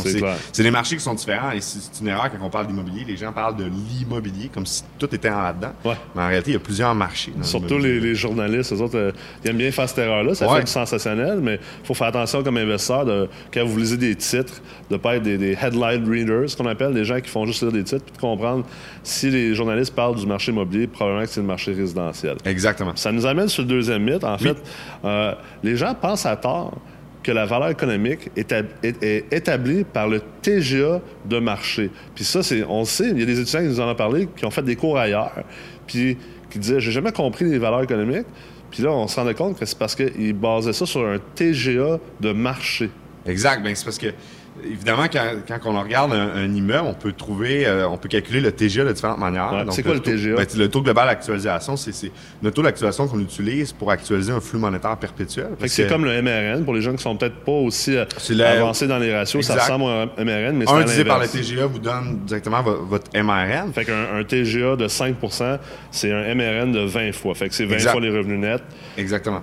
C'est 0.52 0.64
des 0.64 0.72
marchés 0.72 0.96
qui 0.96 1.04
sont 1.04 1.14
différents. 1.14 1.52
Et 1.52 1.62
c'est 1.62 2.02
une 2.02 2.08
erreur 2.08 2.32
quand 2.32 2.44
on 2.44 2.50
parle 2.50 2.68
d'immobilier. 2.68 3.06
Les 3.06 3.18
gens 3.18 3.32
parlent 3.32 3.58
de 3.58 3.66
l'immobilier 3.66 4.50
comme 4.52 4.66
si 4.66 4.84
tout 4.98 5.14
était 5.14 5.30
en 5.30 5.42
là-dedans. 5.42 5.74
Mais 6.16 6.22
en 6.22 6.28
réalité, 6.28 6.52
il 6.52 6.54
y 6.56 6.58
a 6.58 6.62
plusieurs 6.62 6.96
marchés. 6.96 7.34
Surtout 7.42 7.78
les, 7.78 8.16
journalistes, 8.16 8.74
eux 8.74 8.82
autres, 8.82 8.98
euh, 8.98 9.12
ils 9.44 9.50
aiment 9.52 9.58
bien 9.58 9.72
faire 9.72 9.88
cette 9.88 10.00
erreur-là. 10.00 10.34
Ça 10.34 10.48
fait 10.48 10.64
du 10.64 10.72
sensationnel, 10.72 11.40
mais 11.42 11.56
il 11.56 11.86
faut 11.86 11.94
faire 11.94 12.08
attention 12.08 12.44
comme 12.44 12.58
investisseur 12.58 13.06
de, 13.06 13.30
quand 13.54 13.64
vous 13.66 13.78
lisez 13.78 13.98
des 13.98 14.16
titres, 14.16 14.62
de 14.90 14.96
ne 14.96 15.00
pas 15.00 15.18
être 15.18 15.24
des, 15.24 15.58
headline 15.62 16.10
readers, 16.10 16.50
ce 16.50 16.58
qu'on 16.58 16.66
appelle 16.66 16.94
des 16.94 17.06
gens 17.06 17.20
qui 17.20 17.30
font 17.30 17.46
juste 17.46 17.62
lire 17.62 17.72
des 17.72 17.84
titres, 17.84 18.04
puis 18.06 18.16
de 18.16 18.22
comprendre 18.22 18.66
si 19.04 19.30
les 19.30 19.54
journalistes 19.54 19.94
parlent 19.94 20.16
du 20.16 20.26
marché 20.26 20.52
immobilier, 20.56 20.88
probablement 20.88 21.24
que 21.26 21.30
c'est 21.30 21.42
le 21.42 21.48
marché 21.48 21.74
résidentiel. 21.74 22.38
Exactement. 22.46 22.96
Ça 22.96 23.12
nous 23.12 23.26
amène 23.26 23.48
sur 23.48 23.64
le 23.64 23.70
deuxième 23.70 24.04
mythe. 24.04 24.24
En 24.24 24.38
fait, 24.38 24.58
euh, 25.04 25.34
les 25.64 25.76
gens 25.76 25.94
pensent 25.94 26.26
à 26.26 26.36
tort 26.36 26.78
que 27.22 27.32
la 27.32 27.46
valeur 27.46 27.70
économique 27.70 28.30
est, 28.36 28.54
établie 29.32 29.84
par 29.84 30.08
le 30.08 30.22
TGA 30.42 31.02
de 31.26 31.40
marché. 31.40 31.90
Puis 32.14 32.24
ça, 32.24 32.44
c'est, 32.44 32.64
on 32.64 32.82
le 32.82 32.86
sait, 32.86 33.10
il 33.10 33.20
y 33.20 33.24
a 33.24 33.26
des 33.26 33.40
étudiants 33.40 33.62
qui 33.62 33.68
nous 33.68 33.80
en 33.80 33.90
ont 33.90 33.96
parlé, 33.96 34.30
qui 34.36 34.46
ont 34.46 34.52
fait 34.52 34.62
des 34.62 34.76
cours 34.76 34.98
ailleurs, 34.98 35.34
puis 35.88 36.18
qui 36.52 36.60
disaient, 36.60 36.80
j'ai 36.80 36.92
jamais 36.92 37.12
compris 37.12 37.46
les 37.46 37.58
valeurs 37.58 37.82
économiques. 37.82 38.28
Puis 38.70 38.84
là, 38.84 38.92
on 38.92 39.08
se 39.08 39.20
rendait 39.20 39.34
compte 39.34 39.58
que 39.58 39.66
c'est 39.66 39.78
parce 39.78 39.96
qu'ils 39.96 40.34
basaient 40.34 40.74
ça 40.74 40.86
sur 40.86 41.06
un 41.06 41.18
TGA 41.34 42.00
de 42.20 42.32
marché. 42.32 42.92
Exact. 43.26 43.64
Bien, 43.64 43.74
c'est 43.74 43.86
parce 43.86 43.98
que 43.98 44.14
Évidemment, 44.64 45.06
quand, 45.12 45.60
on 45.66 45.82
regarde 45.82 46.14
un, 46.14 46.54
immeuble, 46.54 46.88
on 46.88 46.94
peut 46.94 47.12
trouver, 47.12 47.68
euh, 47.68 47.88
on 47.90 47.98
peut 47.98 48.08
calculer 48.08 48.40
le 48.40 48.52
TGA 48.52 48.86
de 48.86 48.94
différentes 48.94 49.20
manières. 49.20 49.66
c'est 49.72 49.84
quoi 49.84 49.94
le, 49.94 50.00
TGA? 50.00 50.36
Ben, 50.36 50.48
le 50.58 50.70
tôt 50.70 50.82
global 50.82 51.08
d'actualisation, 51.08 51.76
c'est 51.76 52.12
le 52.42 52.52
taux 52.52 52.62
d'actualisation 52.62 53.08
qu'on 53.08 53.20
utilise 53.20 53.74
pour 53.74 53.92
actualiser 53.92 54.32
un 54.32 54.40
flux 54.40 54.58
monétaire 54.58 54.96
perpétuel. 54.98 55.50
c'est 55.68 55.88
comme 55.88 56.06
le 56.06 56.22
MRN, 56.22 56.64
pour 56.64 56.74
les 56.74 56.82
gens 56.82 56.96
qui 56.96 57.04
sont 57.04 57.16
peut-être 57.16 57.44
pas 57.44 57.52
aussi 57.52 57.96
euh, 57.98 58.06
avancés 58.46 58.88
dans 58.88 59.00
les 59.00 59.16
ratios, 59.16 59.46
ça 59.46 59.56
ressemble 59.56 59.86
à 59.86 60.02
un 60.18 60.24
MRN, 60.24 60.58
mais 60.58 60.66
c'est 60.66 60.74
Un 60.74 60.84
divisé 60.84 61.06
par 61.06 61.20
le 61.20 61.28
TGA 61.28 61.66
vous 61.66 61.80
donne 61.80 62.20
directement 62.26 62.62
votre, 62.62 63.06
MRN. 63.16 63.74
Fait 63.74 63.86
qu'un 63.86 64.16
un 64.16 64.24
TGA 64.24 64.76
de 64.76 64.88
5% 64.88 65.60
c'est 65.92 66.12
un 66.12 66.36
MRN 66.36 66.72
de 66.72 66.86
20 66.86 67.14
fois. 67.14 67.36
Fait 67.36 67.50
que 67.50 67.56
c'est 67.56 67.66
20 67.66 67.80
fois 67.80 68.02
les 68.02 68.10
revenus 68.10 68.40
nets. 68.40 68.64
Exactement. 68.98 69.42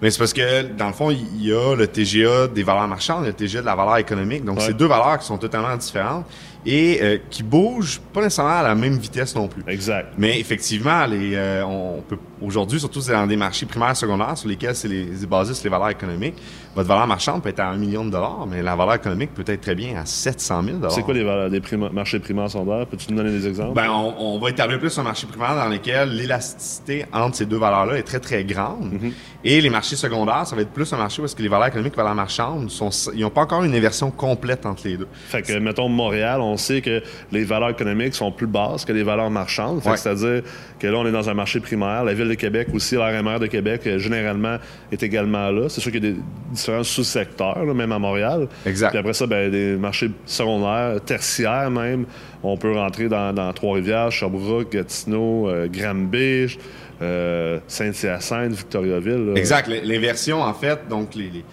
Mais 0.00 0.10
c'est 0.10 0.18
parce 0.18 0.32
que, 0.32 0.62
dans 0.72 0.88
le 0.88 0.92
fond, 0.92 1.10
il 1.10 1.44
y 1.44 1.52
a 1.52 1.74
le 1.74 1.86
TGA 1.86 2.48
des 2.48 2.62
valeurs 2.62 2.88
marchandes 2.88 3.24
et 3.24 3.28
le 3.28 3.32
TGA 3.32 3.60
de 3.60 3.66
la 3.66 3.74
valeur 3.74 3.98
économique. 3.98 4.44
Donc, 4.44 4.60
c'est 4.60 4.74
deux 4.74 4.86
valeurs 4.86 5.18
qui 5.18 5.26
sont 5.26 5.38
totalement 5.38 5.76
différentes 5.76 6.26
et 6.66 6.98
euh, 7.00 7.18
qui 7.30 7.44
bougent 7.44 8.00
pas 8.12 8.20
nécessairement 8.20 8.58
à 8.58 8.62
la 8.64 8.74
même 8.74 8.98
vitesse 8.98 9.34
non 9.36 9.46
plus. 9.46 9.62
Exact. 9.68 10.12
Mais 10.18 10.40
effectivement, 10.40 11.06
les, 11.06 11.34
euh, 11.34 11.64
on 11.64 12.02
peut 12.02 12.18
aujourd'hui, 12.42 12.80
surtout 12.80 13.00
dans 13.00 13.26
des 13.26 13.36
marchés 13.36 13.66
primaires 13.66 13.96
secondaires 13.96 14.36
sur 14.36 14.48
lesquels 14.48 14.74
c'est 14.74 14.88
les, 14.88 15.06
basé 15.26 15.54
sur 15.54 15.64
les 15.64 15.70
valeurs 15.70 15.90
économiques, 15.90 16.34
votre 16.74 16.88
valeur 16.88 17.06
marchande 17.06 17.42
peut 17.42 17.48
être 17.48 17.60
à 17.60 17.68
un 17.68 17.76
million 17.76 18.04
de 18.04 18.10
dollars, 18.10 18.46
mais 18.46 18.62
la 18.62 18.76
valeur 18.76 18.94
économique 18.94 19.32
peut 19.32 19.44
être 19.46 19.62
très 19.62 19.74
bien 19.74 19.98
à 19.98 20.04
700 20.04 20.62
000 20.62 20.78
C'est 20.90 21.02
quoi 21.02 21.14
les 21.14 21.24
valeurs 21.24 21.50
des 21.50 21.62
marchés 21.92 22.18
primaires 22.18 22.50
secondaires? 22.50 22.86
Peux-tu 22.86 23.12
nous 23.12 23.16
donner 23.16 23.30
des 23.30 23.46
exemples? 23.46 23.74
Ben, 23.74 23.90
on, 23.90 24.38
va 24.38 24.50
établir 24.50 24.78
plus 24.78 24.96
un 24.98 25.02
marché 25.02 25.26
primaire 25.26 25.54
dans 25.54 25.68
lequel 25.68 26.10
l'élasticité 26.10 27.06
entre 27.12 27.36
ces 27.36 27.46
deux 27.46 27.56
valeurs-là 27.56 27.96
est 27.96 28.02
très, 28.02 28.20
très 28.20 28.44
grande. 28.44 28.92
Mm-hmm. 28.92 29.12
Et 29.44 29.60
les 29.60 29.70
marchés 29.70 29.96
secondaires, 29.96 30.46
ça 30.46 30.54
va 30.54 30.62
être 30.62 30.72
plus 30.72 30.92
un 30.92 30.98
marché 30.98 31.22
parce 31.22 31.34
que 31.34 31.42
les 31.42 31.48
valeurs 31.48 31.68
économiques 31.68 31.94
et 31.94 31.96
les 31.96 32.02
valeurs 32.02 32.14
marchandes, 32.14 32.70
sont, 32.70 32.90
ils 33.14 33.20
n'ont 33.20 33.30
pas 33.30 33.42
encore 33.42 33.64
une 33.64 33.74
inversion 33.74 34.10
complète 34.10 34.66
entre 34.66 34.86
les 34.86 34.98
deux. 34.98 35.08
Fait 35.28 35.40
que, 35.40 35.58
mettons, 35.58 35.88
Montréal, 35.88 36.40
on 36.40 36.55
sait 36.56 36.80
que 36.80 37.02
les 37.32 37.44
valeurs 37.44 37.70
économiques 37.70 38.14
sont 38.14 38.32
plus 38.32 38.46
basses 38.46 38.84
que 38.84 38.92
les 38.92 39.02
valeurs 39.02 39.30
marchandes. 39.30 39.82
C'est-à-dire 39.82 40.42
que 40.78 40.86
là, 40.86 40.98
on 40.98 41.06
est 41.06 41.12
dans 41.12 41.28
un 41.28 41.34
marché 41.34 41.60
primaire. 41.60 42.04
La 42.04 42.14
Ville 42.14 42.28
de 42.28 42.34
Québec 42.34 42.68
aussi, 42.74 42.96
l'RMR 42.96 43.38
de 43.40 43.46
Québec, 43.46 43.82
euh, 43.86 43.98
généralement, 43.98 44.56
est 44.92 45.02
également 45.02 45.50
là. 45.50 45.68
C'est 45.68 45.80
sûr 45.80 45.90
qu'il 45.92 46.04
y 46.04 46.08
a 46.08 46.10
des 46.12 46.18
différents 46.52 46.84
sous-secteurs, 46.84 47.64
même 47.74 47.92
à 47.92 47.98
Montréal. 47.98 48.48
Exact. 48.64 48.90
Puis 48.90 48.98
après 48.98 49.14
ça, 49.14 49.26
ben, 49.26 49.50
des 49.50 49.76
marchés 49.76 50.10
secondaires, 50.26 51.00
tertiaires 51.00 51.70
même. 51.70 52.06
On 52.42 52.56
peut 52.56 52.72
rentrer 52.72 53.08
dans, 53.08 53.52
Trois-Rivières, 53.54 54.12
Sherbrooke, 54.12 54.72
Gatineau, 54.72 55.48
euh, 55.48 55.68
Granby, 55.68 56.58
euh, 57.02 57.58
Saint-Hyacinthe, 57.66 58.52
Victoriaville. 58.52 59.32
Exact. 59.36 59.68
L'inversion, 59.68 60.42
en 60.42 60.54
fait, 60.54 60.88
donc 60.88 61.14
les 61.14 61.30
les 61.30 61.44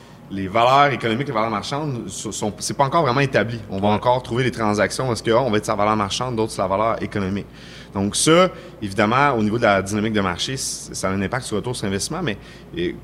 valeurs 0.48 0.94
économiques, 0.94 1.28
les 1.28 1.34
valeurs 1.34 1.50
marchandes, 1.50 2.08
sont, 2.08 2.54
c'est 2.60 2.76
pas 2.76 2.86
encore 2.86 3.04
vraiment 3.04 3.20
établi. 3.20 3.60
On 3.70 3.80
va 3.80 3.90
encore 3.90 4.22
trouver 4.24 4.44
des 4.44 4.52
transactions. 4.52 5.12
Est-ce 5.12 5.24
qu'on 5.24 5.50
va 5.50 5.58
être 5.58 5.66
sa 5.66 5.76
valeur 5.76 5.96
marchande, 5.96 6.36
d'autres 6.36 6.52
sa 6.52 6.68
valeur 6.68 7.02
économique. 7.02 7.48
Donc 7.94 8.16
ça, 8.16 8.50
évidemment, 8.82 9.34
au 9.34 9.44
niveau 9.44 9.58
de 9.58 9.64
la 9.64 9.82
dynamique 9.82 10.14
de 10.14 10.22
marché, 10.22 10.58
ça 10.58 11.10
a 11.10 11.12
un 11.12 11.22
impact 11.22 11.46
sur 11.46 11.56
le 11.56 11.60
retour 11.60 11.76
sur 11.76 11.88
investissement, 11.88 12.22
mais 12.24 12.38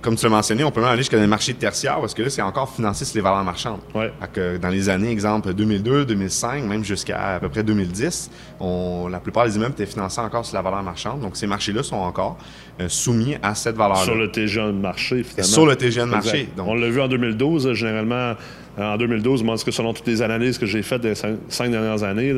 comme 0.02 0.16
tu 0.16 0.26
l'as 0.26 0.32
mentionné, 0.32 0.64
on 0.64 0.72
peut 0.72 0.82
même 0.82 0.90
aller 0.90 1.00
jusqu'à 1.00 1.20
des 1.20 1.28
marchés 1.28 1.54
tertiaires 1.54 2.00
parce 2.00 2.14
que 2.14 2.24
là, 2.24 2.30
c'est 2.30 2.42
encore 2.42 2.74
financé 2.74 3.06
sur 3.06 3.16
les 3.18 3.22
valeurs 3.22 3.44
marchandes. 3.44 3.82
Ouais. 3.94 4.12
dans 4.60 4.70
les 4.70 4.90
années, 4.90 5.12
exemple 5.12 5.54
2002, 5.54 6.06
2005, 6.06 6.64
même 6.64 6.84
jusqu'à 6.84 7.36
à 7.36 7.40
peu 7.40 7.50
près 7.50 7.64
2010, 7.64 8.32
on, 8.60 9.08
la 9.08 9.20
plupart 9.20 9.46
des 9.46 9.56
immeubles 9.56 9.74
étaient 9.74 9.86
financés 9.86 10.22
encore 10.22 10.46
sur 10.46 10.56
la 10.56 10.62
valeur 10.62 10.84
marchande. 10.84 11.22
Donc 11.22 11.38
ces 11.38 11.48
marchés-là 11.48 11.84
sont 11.84 11.98
encore 11.98 12.38
euh, 12.80 12.88
soumis 12.88 13.36
à 13.44 13.56
cette 13.56 13.76
valeur-là. 13.76 14.04
Sur 14.04 14.16
le 14.16 14.32
TGN 14.32 14.68
de 14.68 14.82
marché, 14.82 15.24
finalement. 15.24 15.54
Sur 15.54 15.66
le 15.66 15.76
TGN 15.76 16.06
de 16.06 16.12
marché. 16.12 16.50
Donc, 16.56 16.68
on 16.68 16.76
l'a 16.76 16.90
vu 16.90 17.02
en 17.02 17.08
2012, 17.08 17.74
généralement 17.74 18.36
en 18.80 18.98
2012, 18.98 19.44
moi, 19.44 19.56
que 19.64 19.72
selon 19.72 19.94
toutes 19.94 20.08
les 20.08 20.22
analyses 20.22 20.58
que 20.58 20.66
j'ai 20.66 20.82
faites 20.82 21.02
des 21.02 21.16
cinq, 21.16 21.70
dernières 21.70 22.04
années, 22.04 22.34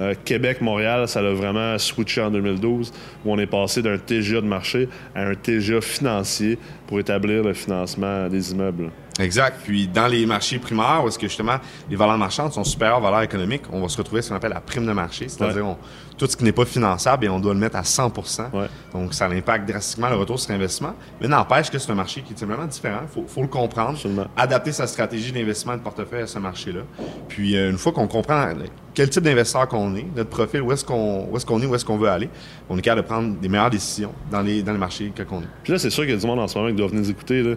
euh, 0.00 0.14
Québec, 0.24 0.60
Montréal, 0.60 1.08
ça 1.08 1.20
a 1.20 1.32
vraiment 1.32 1.78
switché 1.78 2.20
en 2.20 2.30
2012, 2.30 2.92
où 3.24 3.32
on 3.32 3.38
est 3.38 3.46
passé 3.46 3.82
d'un 3.82 3.98
TGA 3.98 4.40
de 4.40 4.46
marché 4.46 4.88
à 5.14 5.22
un 5.22 5.34
TGA 5.34 5.80
financier 5.80 6.58
pour 6.86 7.00
établir 7.00 7.42
le 7.42 7.54
financement 7.54 8.28
des 8.28 8.52
immeubles. 8.52 8.90
Exact. 9.18 9.60
Puis 9.64 9.88
dans 9.88 10.06
les 10.06 10.26
marchés 10.26 10.58
primaires, 10.58 11.02
où 11.04 11.08
est-ce 11.08 11.18
que 11.18 11.26
justement 11.26 11.56
les 11.90 11.96
valeurs 11.96 12.18
marchandes 12.18 12.52
sont 12.52 12.64
supérieures 12.64 12.98
aux 12.98 13.02
valeurs 13.02 13.22
économiques, 13.22 13.62
on 13.72 13.80
va 13.80 13.88
se 13.88 13.96
retrouver 13.96 14.22
ce 14.22 14.28
qu'on 14.28 14.36
appelle 14.36 14.52
la 14.52 14.60
prime 14.60 14.86
de 14.86 14.92
marché, 14.92 15.28
c'est-à-dire 15.28 15.76
tout 16.16 16.26
ce 16.26 16.36
qui 16.36 16.44
n'est 16.44 16.52
pas 16.52 16.64
finançable, 16.64 17.26
et 17.26 17.28
on 17.28 17.38
doit 17.38 17.54
le 17.54 17.60
mettre 17.60 17.76
à 17.76 17.82
100% 17.82 18.42
Donc 18.92 19.14
ça 19.14 19.26
impacte 19.26 19.68
drastiquement 19.68 20.08
le 20.08 20.16
retour 20.16 20.38
sur 20.38 20.52
investissement. 20.52 20.94
Mais 21.20 21.28
n'empêche 21.28 21.70
que 21.70 21.78
c'est 21.78 21.92
un 21.92 21.94
marché 21.94 22.22
qui 22.22 22.34
est 22.34 22.38
simplement 22.38 22.66
différent. 22.66 23.00
Il 23.16 23.22
faut, 23.28 23.42
le 23.42 23.48
comprendre, 23.48 23.98
adapter 24.36 24.72
sa 24.72 24.86
stratégie 24.86 25.32
d'investissement 25.32 25.76
de 25.76 25.80
portefeuille 25.82 26.22
à 26.22 26.26
ce 26.26 26.38
marché-là. 26.38 26.80
Puis 27.28 27.56
euh, 27.56 27.70
une 27.70 27.78
fois 27.78 27.92
qu'on 27.92 28.08
comprend 28.08 28.48
quel 28.94 29.10
type 29.10 29.22
d'investisseur 29.22 29.68
qu'on 29.68 29.94
est, 29.94 30.06
notre 30.16 30.30
profil, 30.30 30.62
où 30.62 30.72
est-ce 30.72 30.84
qu'on 30.84 31.28
est, 31.32 31.44
qu'on 31.44 31.62
est, 31.62 31.66
où 31.66 31.74
est-ce 31.74 31.84
qu'on 31.84 31.98
veut 31.98 32.08
aller, 32.08 32.28
on 32.68 32.76
est 32.76 32.82
capable 32.82 33.02
de 33.02 33.06
prendre 33.06 33.36
des 33.36 33.48
meilleures 33.48 33.70
décisions 33.70 34.12
dans 34.30 34.40
les, 34.40 34.62
dans 34.62 34.72
les 34.72 34.78
marchés 34.78 35.12
qu'on 35.28 35.40
est. 35.40 35.48
Puis 35.62 35.72
là, 35.72 35.78
c'est 35.78 35.90
sûr 35.90 36.02
qu'il 36.02 36.14
y 36.14 36.16
a 36.16 36.20
du 36.20 36.26
monde 36.26 36.40
en 36.40 36.48
ce 36.48 36.58
moment 36.58 36.70
qui 36.70 36.76
doit 36.76 36.88
venir 36.88 37.02
nous 37.02 37.10
écouter. 37.10 37.42
Là. 37.42 37.54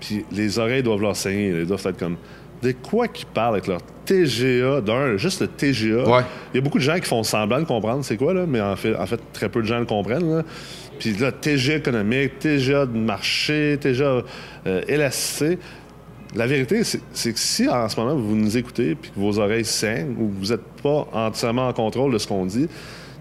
Puis 0.00 0.24
les 0.32 0.58
oreilles 0.58 0.82
doivent 0.82 1.02
leur 1.02 1.16
saigner. 1.16 1.48
Ils 1.48 1.66
doivent 1.66 1.86
être 1.86 1.98
comme. 1.98 2.16
De 2.62 2.72
quoi 2.72 3.08
qu'ils 3.08 3.26
parlent 3.26 3.54
avec 3.54 3.66
leur 3.66 3.80
TGA, 4.06 4.80
d'un, 4.80 5.16
juste 5.16 5.40
le 5.40 5.48
TGA. 5.48 6.24
Il 6.52 6.56
y 6.56 6.58
a 6.58 6.60
beaucoup 6.60 6.78
de 6.78 6.82
gens 6.82 6.98
qui 6.98 7.06
font 7.06 7.22
semblant 7.22 7.58
de 7.58 7.64
comprendre 7.64 8.04
c'est 8.04 8.16
quoi, 8.16 8.32
là, 8.32 8.46
mais 8.46 8.60
en 8.60 8.76
fait, 8.76 8.96
en 8.96 9.06
fait, 9.06 9.20
très 9.32 9.48
peu 9.48 9.60
de 9.60 9.66
gens 9.66 9.78
le 9.78 9.84
comprennent. 9.84 10.36
Là. 10.36 10.42
Puis 10.98 11.12
là, 11.14 11.32
TGA 11.32 11.76
économique, 11.76 12.38
TGA 12.38 12.86
de 12.86 12.96
marché, 12.96 13.76
TGA 13.80 14.22
euh, 14.66 14.82
élastique. 14.88 15.58
La 16.34 16.46
vérité, 16.46 16.82
c'est 16.84 17.32
que 17.32 17.38
si 17.38 17.68
en 17.68 17.88
ce 17.88 17.98
moment 18.00 18.16
vous 18.16 18.34
nous 18.34 18.56
écoutez 18.56 18.90
et 18.90 18.94
que 18.96 19.08
vos 19.14 19.38
oreilles 19.38 19.64
saignent 19.64 20.16
ou 20.18 20.28
que 20.28 20.34
vous 20.40 20.52
n'êtes 20.52 20.64
pas 20.82 21.06
entièrement 21.12 21.68
en 21.68 21.72
contrôle 21.72 22.12
de 22.12 22.18
ce 22.18 22.26
qu'on 22.26 22.44
dit, 22.44 22.66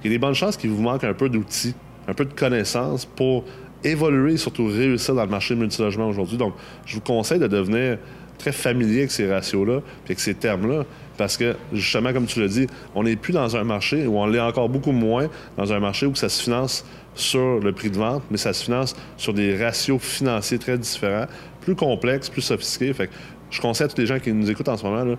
il 0.04 0.08
y 0.12 0.14
a 0.14 0.16
des 0.16 0.20
bonnes 0.20 0.34
chances 0.34 0.58
qu'il 0.58 0.72
vous 0.72 0.82
manque 0.82 1.04
un 1.04 1.14
peu 1.14 1.30
d'outils, 1.30 1.76
un 2.08 2.14
peu 2.14 2.26
de 2.26 2.34
connaissances 2.34 3.06
pour 3.06 3.46
évoluer 3.84 4.34
et 4.34 4.38
surtout 4.38 4.68
réussir 4.68 5.16
dans 5.16 5.24
le 5.24 5.30
marché 5.30 5.56
multilogement 5.56 6.08
aujourd'hui. 6.08 6.38
Donc, 6.38 6.54
je 6.86 6.96
vous 6.96 7.02
conseille 7.02 7.40
de 7.40 7.48
devenir 7.48 7.98
très 8.38 8.52
familier 8.52 9.00
avec 9.00 9.12
ces 9.12 9.32
ratios-là 9.32 9.76
et 9.76 10.06
avec 10.06 10.20
ces 10.20 10.34
termes-là. 10.34 10.84
Parce 11.18 11.38
que, 11.38 11.56
justement, 11.72 12.12
comme 12.12 12.26
tu 12.26 12.42
l'as 12.42 12.48
dit, 12.48 12.68
on 12.96 13.04
n'est 13.04 13.16
plus 13.16 13.34
dans 13.34 13.56
un 13.56 13.64
marché 13.64 14.08
où 14.08 14.18
on 14.18 14.26
l'est 14.26 14.40
encore 14.40 14.68
beaucoup 14.68 14.92
moins 14.92 15.28
dans 15.58 15.72
un 15.72 15.80
marché 15.80 16.08
où 16.08 16.16
ça 16.16 16.28
se 16.28 16.44
finance 16.44 16.86
sur 17.14 17.60
le 17.60 17.72
prix 17.72 17.92
de 17.92 17.98
vente, 17.98 18.24
mais 18.32 18.38
ça 18.38 18.52
se 18.54 18.66
finance 18.66 18.96
sur 19.18 19.34
des 19.34 19.56
ratios 19.56 20.02
financiers 20.02 20.58
très 20.58 20.78
différents, 20.78 21.28
plus 21.62 21.76
complexes, 21.76 22.30
plus 22.30 22.42
sophistiqués. 22.42 22.94
Fait 22.94 23.08
que 23.08 23.14
je 23.52 23.62
conseille 23.62 23.86
à 23.86 23.88
tous 23.88 24.02
les 24.02 24.08
gens 24.08 24.20
qui 24.20 24.34
nous 24.34 24.50
écoutent 24.50 24.70
en 24.70 24.78
ce 24.78 24.84
moment, 24.84 25.04
là, 25.04 25.16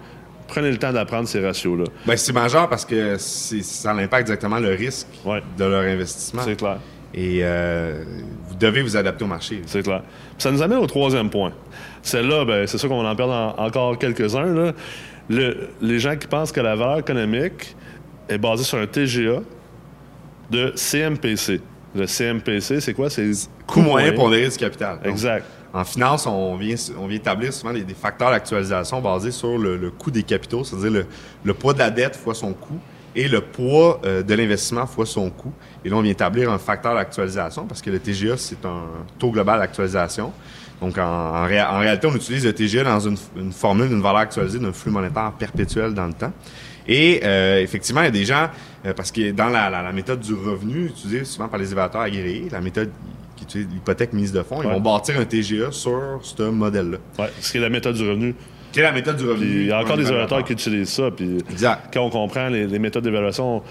prenez 0.48 0.70
le 0.70 0.76
temps 0.76 0.92
d'apprendre 0.92 1.28
ces 1.28 1.44
ratios-là. 1.44 1.84
Bien, 2.04 2.16
c'est 2.16 2.32
majeur 2.32 2.68
parce 2.68 2.84
que 2.84 3.16
ça 3.18 3.92
impacte 3.92 4.26
directement 4.26 4.58
le 4.58 4.70
risque 4.70 5.06
de 5.56 5.64
leur 5.64 5.84
investissement. 5.84 6.42
C'est 6.44 6.56
clair. 6.56 6.78
Et 7.14 7.40
euh, 7.42 8.02
vous 8.48 8.56
devez 8.56 8.82
vous 8.82 8.96
adapter 8.96 9.24
au 9.24 9.28
marché. 9.28 9.62
C'est 9.66 9.82
clair. 9.82 10.02
ça 10.36 10.50
nous 10.50 10.62
amène 10.62 10.78
au 10.78 10.86
troisième 10.86 11.30
point. 11.30 11.52
Celle-là, 12.02 12.44
ben, 12.44 12.66
c'est 12.66 12.76
sûr 12.76 12.88
qu'on 12.88 13.02
va 13.02 13.08
en 13.08 13.16
perdre 13.16 13.54
encore 13.56 13.96
quelques-uns. 13.98 14.72
les 15.28 15.98
gens 15.98 16.16
qui 16.16 16.26
pensent 16.26 16.52
que 16.52 16.60
la 16.60 16.74
valeur 16.74 16.98
économique 16.98 17.76
est 18.28 18.38
basée 18.38 18.64
sur 18.64 18.78
un 18.78 18.86
TGA 18.86 19.40
de 20.50 20.72
CMPC. 20.74 21.60
Le 21.94 22.06
CMPC, 22.06 22.80
c'est 22.80 22.94
quoi? 22.94 23.08
C'est 23.08 23.30
coût 23.66 23.80
moyen 23.80 24.12
pondéré 24.12 24.48
du 24.48 24.56
capital. 24.56 24.98
exact. 25.04 25.46
En 25.72 25.84
finance, 25.84 26.26
on 26.28 26.56
vient, 26.56 26.76
on 27.00 27.08
vient 27.08 27.16
établir 27.16 27.52
souvent 27.52 27.72
des, 27.72 27.84
facteurs 28.00 28.30
d'actualisation 28.30 29.00
basés 29.00 29.32
sur 29.32 29.58
le, 29.58 29.90
coût 29.90 30.10
des 30.10 30.22
capitaux, 30.22 30.62
c'est-à-dire 30.62 30.90
le, 30.90 31.06
le, 31.42 31.54
poids 31.54 31.72
de 31.72 31.80
la 31.80 31.90
dette 31.90 32.14
fois 32.14 32.32
son 32.32 32.52
coût 32.52 32.78
et 33.16 33.28
le 33.28 33.40
poids 33.40 34.00
euh, 34.04 34.22
de 34.22 34.34
l'investissement 34.34 34.86
fois 34.86 35.06
son 35.06 35.30
coût. 35.30 35.52
Et 35.84 35.88
là, 35.88 35.96
on 35.96 36.02
vient 36.02 36.12
établir 36.12 36.50
un 36.50 36.58
facteur 36.58 36.94
d'actualisation 36.94 37.66
parce 37.66 37.82
que 37.82 37.90
le 37.90 37.98
TGA, 37.98 38.36
c'est 38.36 38.64
un 38.64 38.84
taux 39.18 39.30
global 39.30 39.60
d'actualisation. 39.60 40.32
Donc, 40.80 40.98
en, 40.98 41.44
réalité, 41.44 42.06
on 42.06 42.14
utilise 42.14 42.44
le 42.44 42.52
TGA 42.52 42.84
dans 42.84 43.00
une, 43.00 43.16
formule 43.52 43.88
d'une 43.88 44.02
valeur 44.02 44.18
actualisée 44.18 44.58
d'un 44.58 44.72
flux 44.72 44.90
monétaire 44.90 45.32
perpétuel 45.38 45.94
dans 45.94 46.06
le 46.06 46.12
temps. 46.12 46.32
Et 46.86 47.20
euh, 47.24 47.62
effectivement, 47.62 48.02
il 48.02 48.06
y 48.06 48.08
a 48.08 48.10
des 48.10 48.24
gens, 48.24 48.48
euh, 48.84 48.92
parce 48.92 49.10
que 49.10 49.30
dans 49.30 49.48
la, 49.48 49.92
méthode 49.92 50.20
du 50.20 50.34
revenu, 50.34 50.86
utilisée 50.86 51.24
souvent 51.24 51.48
par 51.48 51.58
les 51.58 51.72
évaluateurs 51.72 52.02
agréés, 52.02 52.48
la 52.50 52.60
méthode 52.60 52.90
qui 53.36 53.44
utilise 53.44 53.68
l'hypothèque 53.68 54.12
mise 54.12 54.32
de 54.32 54.42
fonds, 54.42 54.62
ils 54.62 54.68
vont 54.68 54.80
bâtir 54.80 55.18
un 55.18 55.24
TGA 55.24 55.70
sur 55.70 56.20
ce 56.22 56.42
modèle-là. 56.42 56.98
Oui, 57.18 57.26
ce 57.40 57.52
qui 57.52 57.58
est 57.58 57.60
la 57.60 57.70
méthode 57.70 57.94
du 57.94 58.08
revenu. 58.08 58.34
Quelle 58.74 58.82
est 58.82 58.88
la 58.88 58.92
méthode 58.92 59.16
du 59.16 59.24
revenu? 59.24 59.46
il 59.46 59.66
y 59.66 59.72
a 59.72 59.80
encore 59.80 59.96
des 59.96 60.08
évaluateurs 60.08 60.42
qui 60.42 60.52
utilisent 60.52 60.88
ça. 60.88 61.10
Puis 61.12 61.38
exact. 61.48 61.94
Quand 61.94 62.04
on 62.04 62.10
comprend 62.10 62.48
les, 62.48 62.78
méthodes 62.80 63.04
d'évaluation, 63.04 63.62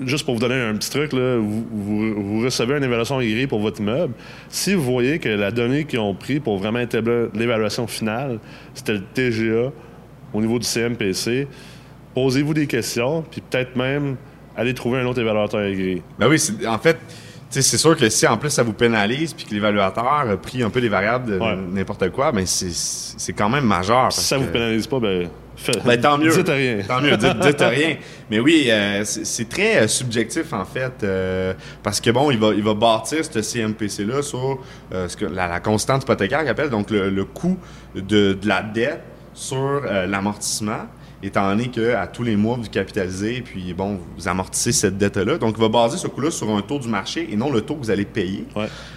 juste 0.00 0.24
pour 0.24 0.34
vous 0.34 0.40
donner 0.40 0.54
un 0.54 0.74
petit 0.74 0.88
truc, 0.88 1.12
là, 1.12 1.36
vous, 1.38 2.40
recevez 2.42 2.78
une 2.78 2.84
évaluation 2.84 3.18
aguerrie 3.18 3.46
pour 3.46 3.60
votre 3.60 3.80
immeuble. 3.80 4.14
Si 4.48 4.72
vous 4.72 4.82
voyez 4.82 5.18
que 5.18 5.28
la 5.28 5.50
donnée 5.50 5.84
qu'ils 5.84 5.98
ont 5.98 6.14
pris 6.14 6.40
pour 6.40 6.56
vraiment 6.56 6.78
établir 6.78 7.28
l'évaluation 7.34 7.86
finale, 7.86 8.38
c'était 8.72 8.94
le 8.94 9.02
TGA 9.02 9.70
au 10.32 10.40
niveau 10.40 10.58
du 10.58 10.66
CMPC, 10.66 11.46
posez-vous 12.14 12.54
des 12.54 12.66
questions, 12.66 13.24
puis 13.30 13.42
peut-être 13.42 13.76
même 13.76 14.16
aller 14.56 14.72
trouver 14.72 15.00
un 15.00 15.06
autre 15.06 15.20
évaluateur 15.20 15.60
aguerri. 15.60 16.02
Ben 16.18 16.26
oui, 16.28 16.38
en 16.66 16.78
fait, 16.78 16.96
c'est 17.50 17.78
sûr 17.78 17.96
que 17.96 18.08
si 18.08 18.26
en 18.26 18.36
plus 18.36 18.50
ça 18.50 18.62
vous 18.62 18.72
pénalise 18.72 19.32
puis 19.32 19.44
que 19.46 19.54
l'évaluateur 19.54 20.06
a 20.06 20.36
pris 20.36 20.62
un 20.62 20.70
peu 20.70 20.80
les 20.80 20.88
variables 20.88 21.32
de 21.32 21.38
n'importe 21.72 22.10
quoi, 22.10 22.30
ben 22.32 22.44
c'est 22.46 23.32
quand 23.32 23.48
même 23.48 23.64
majeur. 23.64 24.12
Si 24.12 24.22
ça 24.22 24.38
vous 24.38 24.46
pénalise 24.46 24.86
pas, 24.86 25.00
ben, 25.00 25.28
ben 25.84 26.00
tant 26.00 26.18
mieux. 26.18 26.30
Dites 26.30 26.48
rien. 26.48 26.78
Tant 26.86 27.00
mieux, 27.00 27.16
dites, 27.16 27.60
rien. 27.60 27.96
Mais 28.30 28.38
oui, 28.38 28.66
euh, 28.68 29.02
c'est 29.04 29.48
très 29.48 29.76
euh, 29.76 29.88
subjectif 29.88 30.52
en 30.52 30.64
fait, 30.64 30.92
euh, 31.02 31.54
parce 31.82 32.00
que 32.00 32.10
bon, 32.10 32.30
il 32.30 32.38
va, 32.38 32.52
il 32.54 32.62
va 32.62 32.74
bâtir 32.74 33.24
ce 33.24 33.40
CMPC-là 33.40 34.22
sur 34.22 34.60
ce 34.92 35.16
que, 35.16 35.24
la, 35.24 35.60
constante 35.60 36.02
hypothécaire 36.02 36.40
qu'il 36.40 36.48
appelle, 36.48 36.70
donc 36.70 36.90
le, 36.90 37.24
coût 37.24 37.58
de, 37.94 38.34
de, 38.34 38.48
la 38.48 38.62
dette 38.62 39.02
sur 39.34 39.82
l'amortissement 40.06 40.86
étant 41.22 41.48
donné 41.48 41.68
qu'à 41.68 42.06
tous 42.06 42.22
les 42.22 42.36
mois, 42.36 42.56
vous 42.56 42.68
capitalisez, 42.68 43.42
puis 43.42 43.74
bon, 43.74 43.98
vous 44.16 44.28
amortissez 44.28 44.72
cette 44.72 44.98
dette-là. 44.98 45.38
Donc, 45.38 45.54
il 45.56 45.60
va 45.60 45.68
baser 45.68 45.98
ce 45.98 46.06
coût-là 46.06 46.30
sur 46.30 46.48
un 46.50 46.62
taux 46.62 46.78
du 46.78 46.88
marché 46.88 47.28
et 47.30 47.36
non 47.36 47.50
le 47.50 47.60
taux 47.60 47.74
que 47.74 47.80
vous 47.84 47.90
allez 47.90 48.04
payer. 48.04 48.44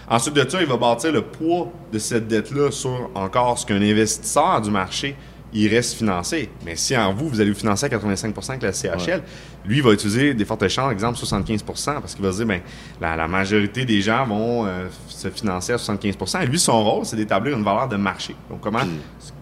Ensuite 0.10 0.36
de 0.36 0.48
ça, 0.48 0.62
il 0.62 0.68
va 0.68 0.78
bâtir 0.78 1.12
le 1.12 1.22
poids 1.22 1.72
de 1.92 2.00
cette 2.00 2.28
dette-là 2.28 2.72
sur 2.72 3.10
encore 3.16 3.58
ce 3.58 3.66
qu'un 3.66 3.82
investisseur 3.82 4.62
du 4.62 4.70
marché 4.70 5.16
il 5.54 5.68
reste 5.68 5.96
financé. 5.96 6.50
Mais 6.66 6.76
si 6.76 6.96
en 6.96 7.14
vous, 7.14 7.28
vous 7.28 7.42
allez 7.42 7.52
vous 7.52 7.60
financer 7.60 7.86
à 7.86 7.90
85 7.90 8.36
avec 8.50 8.62
la 8.62 8.72
CHL, 8.72 9.22
lui, 9.66 9.78
il 9.78 9.84
va 9.84 9.92
utiliser 9.92 10.34
des 10.34 10.46
fortes 10.46 10.68
chances, 10.68 10.92
exemple 10.92 11.18
75 11.18 11.64
parce 11.64 12.16
qu'il 12.16 12.24
va 12.24 12.32
se 12.32 12.38
dire, 12.38 12.46
ben, 12.46 12.62
la, 13.00 13.28
majorité 13.28 13.86
des 13.86 14.02
gens 14.02 14.26
vont 14.26 14.66
euh, 14.66 14.88
se 15.08 15.30
financer 15.30 15.74
à 15.74 15.78
75 15.78 16.44
Et 16.44 16.46
lui, 16.46 16.60
son 16.60 16.84
rôle, 16.84 17.06
c'est 17.06 17.16
d'établir 17.16 17.58
une 17.58 17.64
valeur 17.64 17.88
de 17.88 17.98
marché. 17.98 18.36
Donc, 18.50 18.62
comment, 18.62 18.80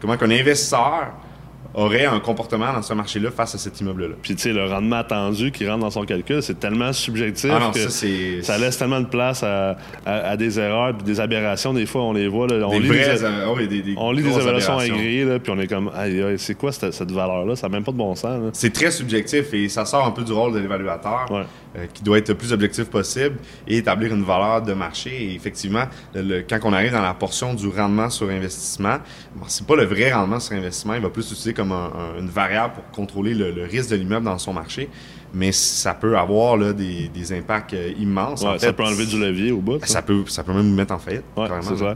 comment 0.01 0.17
qu'un 0.17 0.31
investisseur 0.31 1.13
aurait 1.74 2.06
un 2.06 2.20
comportement 2.20 2.74
dans 2.74 2.82
ce 2.82 2.94
marché-là 2.94 3.32
face 3.32 3.56
à 3.56 3.58
cet 3.58 3.80
immeuble-là. 3.80 4.16
Puis, 4.22 4.36
tu 4.36 4.42
sais, 4.42 4.54
le 4.54 4.66
rendement 4.66 4.98
attendu 4.98 5.52
qui 5.52 5.68
rentre 5.68 5.82
dans 5.82 5.92
son 5.92 6.04
calcul, 6.04 6.42
c'est 6.42 6.60
tellement 6.60 6.94
subjectif 6.94 7.52
ah 7.54 7.72
que 7.74 7.90
ça, 7.90 8.58
laisse 8.58 8.78
tellement 8.78 9.02
de 9.02 9.06
place 9.06 9.44
à, 9.44 10.38
des 10.38 10.60
erreurs 10.60 10.96
puis 10.96 11.04
des 11.04 11.20
aberrations. 11.20 11.74
Des 11.74 11.86
fois, 11.86 12.04
on 12.04 12.14
les 12.14 12.28
voit. 12.28 12.48
Là, 12.48 12.68
on, 12.68 12.80
lit 12.80 12.90
des, 12.90 13.96
oh 13.96 13.98
on 13.98 14.12
lit 14.12 14.24
des 14.24 14.38
évaluations 14.38 14.78
agréées, 14.78 15.26
là, 15.26 15.40
puis 15.40 15.52
on 15.56 15.60
est 15.60 15.68
comme, 15.68 15.92
c'est 16.38 16.56
quoi 16.56 16.72
cette, 16.72 17.12
valeur-là? 17.12 17.56
Ça 17.56 17.68
n'a 17.68 17.74
même 17.74 17.84
pas 17.84 17.92
de 17.92 17.98
bon 17.98 18.16
sens. 18.16 18.42
C'est 18.54 18.74
très 18.74 18.92
subjectif 18.92 19.54
et 19.54 19.70
ça 19.70 19.86
sort 19.86 20.06
un 20.06 20.12
peu 20.12 20.24
du 20.24 20.32
rôle 20.32 20.54
de 20.54 20.60
l'évaluateur. 20.60 21.28
Euh, 21.78 21.86
qui 21.94 22.02
doit 22.02 22.18
être 22.18 22.30
le 22.30 22.36
plus 22.36 22.52
objectif 22.52 22.86
possible 22.86 23.36
et 23.68 23.78
établir 23.78 24.12
une 24.12 24.24
valeur 24.24 24.64
de 24.64 24.74
marché. 24.74 25.12
Et 25.12 25.36
effectivement, 25.36 25.84
quand 26.16 26.60
on 26.64 26.74
arrive 26.74 26.94
dans 26.94 27.02
la 27.04 27.14
portion 27.14 27.54
du 27.54 27.68
rendement 27.68 28.10
sur 28.10 28.28
investissement, 28.28 28.98
bon, 29.36 29.46
c'est 29.48 29.68
pas 29.68 29.76
le 29.76 29.86
vrai 29.86 30.12
rendement 30.12 30.40
sur 30.40 30.56
investissement, 30.56 30.96
il 30.96 31.02
va 31.02 31.12
plus 31.12 31.30
utiliser 31.30 31.54
comme 31.60 31.74
une 32.18 32.30
variable 32.30 32.75
pour 32.75 32.86
contrôler 32.92 33.34
le, 33.34 33.66
risque 33.66 33.89
de 33.92 33.98
l'immeuble 33.98 34.25
dans 34.25 34.38
son 34.38 34.54
marché. 34.54 34.89
Mais 35.34 35.51
ça 35.51 35.94
peut 35.94 36.18
avoir 36.18 36.56
là, 36.56 36.72
des, 36.74 37.34
impacts 37.34 37.74
euh, 37.74 37.92
immenses. 38.00 38.46
ça 38.58 38.74
peut 38.74 38.84
enlever 38.84 39.06
du 39.06 39.20
levier 39.20 39.51
au 39.51 39.60
bout. 39.60 39.86
Ça, 39.86 40.01
peut, 40.01 40.24
ça 40.28 40.44
peut 40.44 40.54
même 40.54 40.70
nous 40.70 40.75
mettre 40.75 40.94
en 40.94 41.00
faillite. 41.00 41.24
ça. 41.36 41.96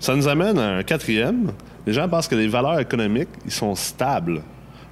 ça 0.00 0.16
nous 0.16 0.26
amène 0.26 0.58
à 0.58 0.76
un 0.78 0.82
quatrième. 0.82 1.52
Les 1.86 1.92
gens 1.92 2.08
pensent 2.08 2.26
que 2.26 2.34
les 2.34 2.48
valeurs 2.48 2.80
économiques, 2.80 3.28
ils 3.44 3.52
sont 3.52 3.74
stables. 3.74 4.42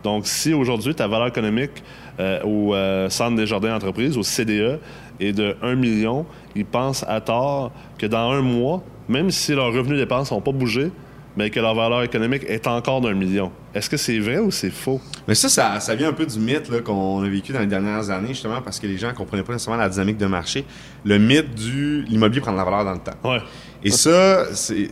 Donc, 0.05 0.27
si 0.27 0.53
aujourd'hui, 0.53 0.95
ta 0.95 1.09
valeur 1.09 1.29
économique 1.29 1.83
euh, 2.21 2.43
au 2.45 2.75
euh, 2.75 3.09
Centre 3.09 3.37
des 3.37 3.47
jardins 3.47 3.71
d'entreprise, 3.71 4.17
au 4.19 4.23
CDE, 4.23 4.79
est 5.19 5.33
de 5.33 5.57
1 5.63 5.75
million, 5.75 6.27
ils 6.55 6.67
pensent 6.67 7.05
à 7.09 7.21
tort 7.21 7.73
que 7.99 8.07
dans 8.07 8.31
un 8.31 8.43
mois, 8.43 8.83
même 9.09 9.31
si 9.31 9.55
leurs 9.55 9.73
revenus 9.73 9.99
dépenses 9.99 10.31
n'ont 10.31 10.41
pas 10.41 10.53
bougé, 10.53 10.91
mais 11.37 11.51
que 11.51 11.61
leur 11.61 11.75
valeur 11.75 12.03
économique 12.03 12.45
est 12.47 12.67
encore 12.67 13.01
d'un 13.01 13.15
million. 13.15 13.51
Est-ce 13.75 13.89
que 13.89 13.97
c'est 13.97 14.19
vrai 14.19 14.39
ou 14.39 14.51
c'est 14.51 14.71
faux? 14.71 15.01
Mais 15.27 15.35
ça, 15.35 15.81
ça, 15.81 15.95
vient 15.95 16.09
un 16.09 16.13
peu 16.13 16.27
du 16.27 16.39
mythe 16.39 16.83
qu'on 16.83 17.23
a 17.23 17.29
vécu 17.29 17.53
dans 17.53 17.61
les 17.61 17.67
dernières 17.67 18.11
années, 18.11 18.29
justement, 18.29 18.61
parce 18.61 18.79
que 18.79 18.87
les 18.87 18.99
gens 18.99 19.09
ne 19.09 19.15
comprenaient 19.15 19.43
pas 19.43 19.55
nécessairement 19.55 19.81
la 19.81 19.89
dynamique 19.89 20.19
de 20.19 20.27
marché. 20.27 20.65
Le 21.05 21.19
mythe 21.19 21.55
du 21.55 22.03
l'immobilier 22.03 22.41
prend 22.41 22.53
de 22.53 22.59
la 22.59 22.65
valeur 22.65 22.85
dans 22.85 22.93
le 22.93 22.99
temps. 22.99 23.31
Ouais. 23.31 23.41
Et 23.83 23.91
ça, 23.91 24.55
c'est 24.55 24.89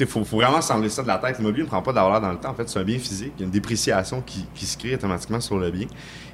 il 0.00 0.06
faut, 0.06 0.24
faut, 0.24 0.36
vraiment 0.36 0.60
s'enlever 0.60 0.88
ça 0.88 1.02
de 1.02 1.08
la 1.08 1.18
tête. 1.18 1.38
L'immobilier 1.38 1.64
ne 1.64 1.68
prend 1.68 1.82
pas 1.82 1.90
de 1.90 1.96
la 1.96 2.04
valeur 2.04 2.20
dans 2.20 2.30
le 2.30 2.38
temps. 2.38 2.50
En 2.50 2.54
fait, 2.54 2.68
c'est 2.68 2.78
un 2.78 2.84
bien 2.84 2.98
physique. 2.98 3.32
Il 3.36 3.40
y 3.40 3.42
a 3.42 3.46
une 3.46 3.50
dépréciation 3.50 4.22
qui, 4.22 4.46
qui, 4.54 4.66
se 4.66 4.76
crée 4.76 4.94
automatiquement 4.94 5.40
sur 5.40 5.58
le 5.58 5.70
bien. 5.70 5.86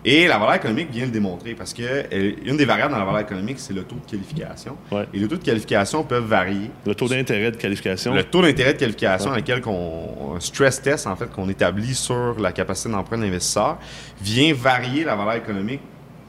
Et 0.04 0.26
la 0.26 0.38
valeur 0.38 0.54
économique 0.54 0.90
vient 0.90 1.06
le 1.06 1.10
démontrer 1.10 1.54
parce 1.54 1.72
que 1.72 1.82
euh, 1.82 2.32
une 2.44 2.56
des 2.56 2.64
variables 2.64 2.92
dans 2.92 2.98
la 2.98 3.04
valeur 3.04 3.20
économique, 3.20 3.58
c'est 3.58 3.72
le 3.72 3.84
taux 3.84 3.96
de 3.96 4.10
qualification. 4.10 4.76
Ouais. 4.92 5.08
Et 5.14 5.18
le 5.18 5.28
taux 5.28 5.36
de 5.36 5.42
qualification 5.42 6.04
peuvent 6.04 6.26
varier. 6.26 6.70
Le 6.86 6.94
taux 6.94 7.08
d'intérêt 7.08 7.50
de 7.50 7.56
qualification. 7.56 8.12
Le 8.12 8.24
taux 8.24 8.42
d'intérêt 8.42 8.74
de 8.74 8.78
qualification 8.78 9.30
ouais. 9.30 9.38
lequel 9.38 9.62
on, 9.66 10.34
un 10.36 10.40
stress 10.40 10.82
test, 10.82 11.06
en 11.06 11.16
fait, 11.16 11.30
qu'on 11.30 11.48
établit 11.48 11.94
sur 11.94 12.38
la 12.38 12.52
capacité 12.52 12.90
d'emprunt 12.90 13.16
de 13.16 13.22
l'investisseur, 13.22 13.78
vient 14.20 14.52
varier 14.54 15.04
la 15.04 15.14
valeur 15.14 15.34
économique 15.34 15.80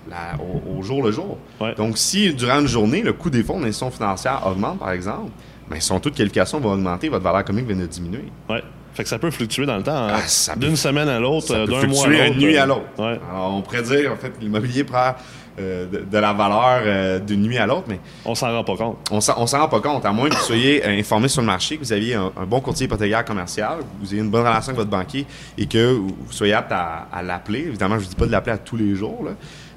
la, 0.09 0.39
au, 0.39 0.77
au, 0.77 0.81
jour 0.83 1.03
le 1.03 1.11
jour. 1.11 1.37
Ouais. 1.59 1.73
Donc, 1.75 1.97
si 1.97 2.33
durant 2.33 2.59
une 2.59 2.67
journée, 2.67 3.01
le 3.01 3.13
coût 3.13 3.29
des 3.29 3.43
fonds 3.43 3.59
d'institutions 3.59 3.91
financières 3.91 4.45
augmente, 4.45 4.79
par 4.79 4.91
exemple, 4.91 5.31
bien, 5.69 5.79
son 5.79 5.99
taux 5.99 6.09
de 6.09 6.15
qualification 6.15 6.59
va 6.59 6.69
augmenter, 6.69 7.09
votre 7.09 7.23
valeur 7.23 7.43
vient 7.45 7.75
de 7.75 7.85
diminuer. 7.85 8.25
Ouais. 8.49 8.63
Fait 8.93 9.03
que 9.03 9.09
ça 9.09 9.19
peut 9.19 9.29
fluctuer 9.29 9.65
dans 9.65 9.75
le 9.75 9.83
temps, 9.83 10.07
hein? 10.07 10.13
ah, 10.15 10.55
d'une 10.55 10.77
semaine 10.77 11.09
à 11.09 11.19
l'autre, 11.19 11.53
d'un 11.53 11.87
mois 11.87 12.05
à 12.05 12.07
l'autre. 12.07 12.31
d'une 12.31 12.39
nuit 12.39 12.57
à 12.57 12.65
l'autre. 12.65 12.85
Ouais. 12.97 13.19
Alors, 13.29 13.53
on 13.53 13.61
pourrait 13.61 13.83
dire, 13.83 14.13
en 14.13 14.15
fait, 14.15 14.31
l'immobilier 14.39 14.85
prend 14.85 15.13
euh, 15.59 15.85
de, 15.85 15.99
de, 15.99 16.17
la 16.17 16.31
valeur 16.31 16.81
euh, 16.85 17.19
d'une 17.19 17.41
nuit 17.41 17.57
à 17.57 17.65
l'autre, 17.65 17.85
mais... 17.89 17.99
On 18.23 18.35
s'en 18.35 18.47
rend 18.51 18.63
pas 18.63 18.77
compte. 18.77 18.97
On 19.11 19.19
s'en 19.19 19.59
rend 19.59 19.67
pas 19.67 19.81
compte, 19.81 20.05
à 20.05 20.13
moins 20.13 20.29
que 20.29 20.35
vous 20.35 20.41
soyez 20.41 20.85
informé 20.85 21.27
sur 21.27 21.41
le 21.41 21.47
marché, 21.47 21.77
que 21.77 21.83
vous 21.83 21.91
aviez 21.91 22.15
un, 22.15 22.31
un, 22.37 22.45
bon 22.45 22.61
courtier 22.61 22.85
hypothécaire 22.85 23.25
commercial, 23.25 23.79
que 23.79 24.05
vous 24.05 24.13
ayez 24.13 24.21
une 24.21 24.29
bonne 24.29 24.47
relation 24.47 24.69
avec 24.69 24.77
votre 24.77 24.89
banquier 24.89 25.25
et 25.57 25.65
que 25.65 25.93
vous 25.93 26.15
soyez 26.29 26.53
apte 26.53 26.71
à, 26.71 27.07
à 27.11 27.21
l'appeler. 27.21 27.65
Évidemment, 27.67 27.95
je 27.95 28.01
ne 28.01 28.03
vous 28.05 28.09
dis 28.11 28.15
pas 28.15 28.27
de 28.27 28.31
l'appeler 28.31 28.53
à 28.53 28.57
tous 28.57 28.77
les 28.77 28.95
jours, 28.95 29.23
là, 29.25 29.31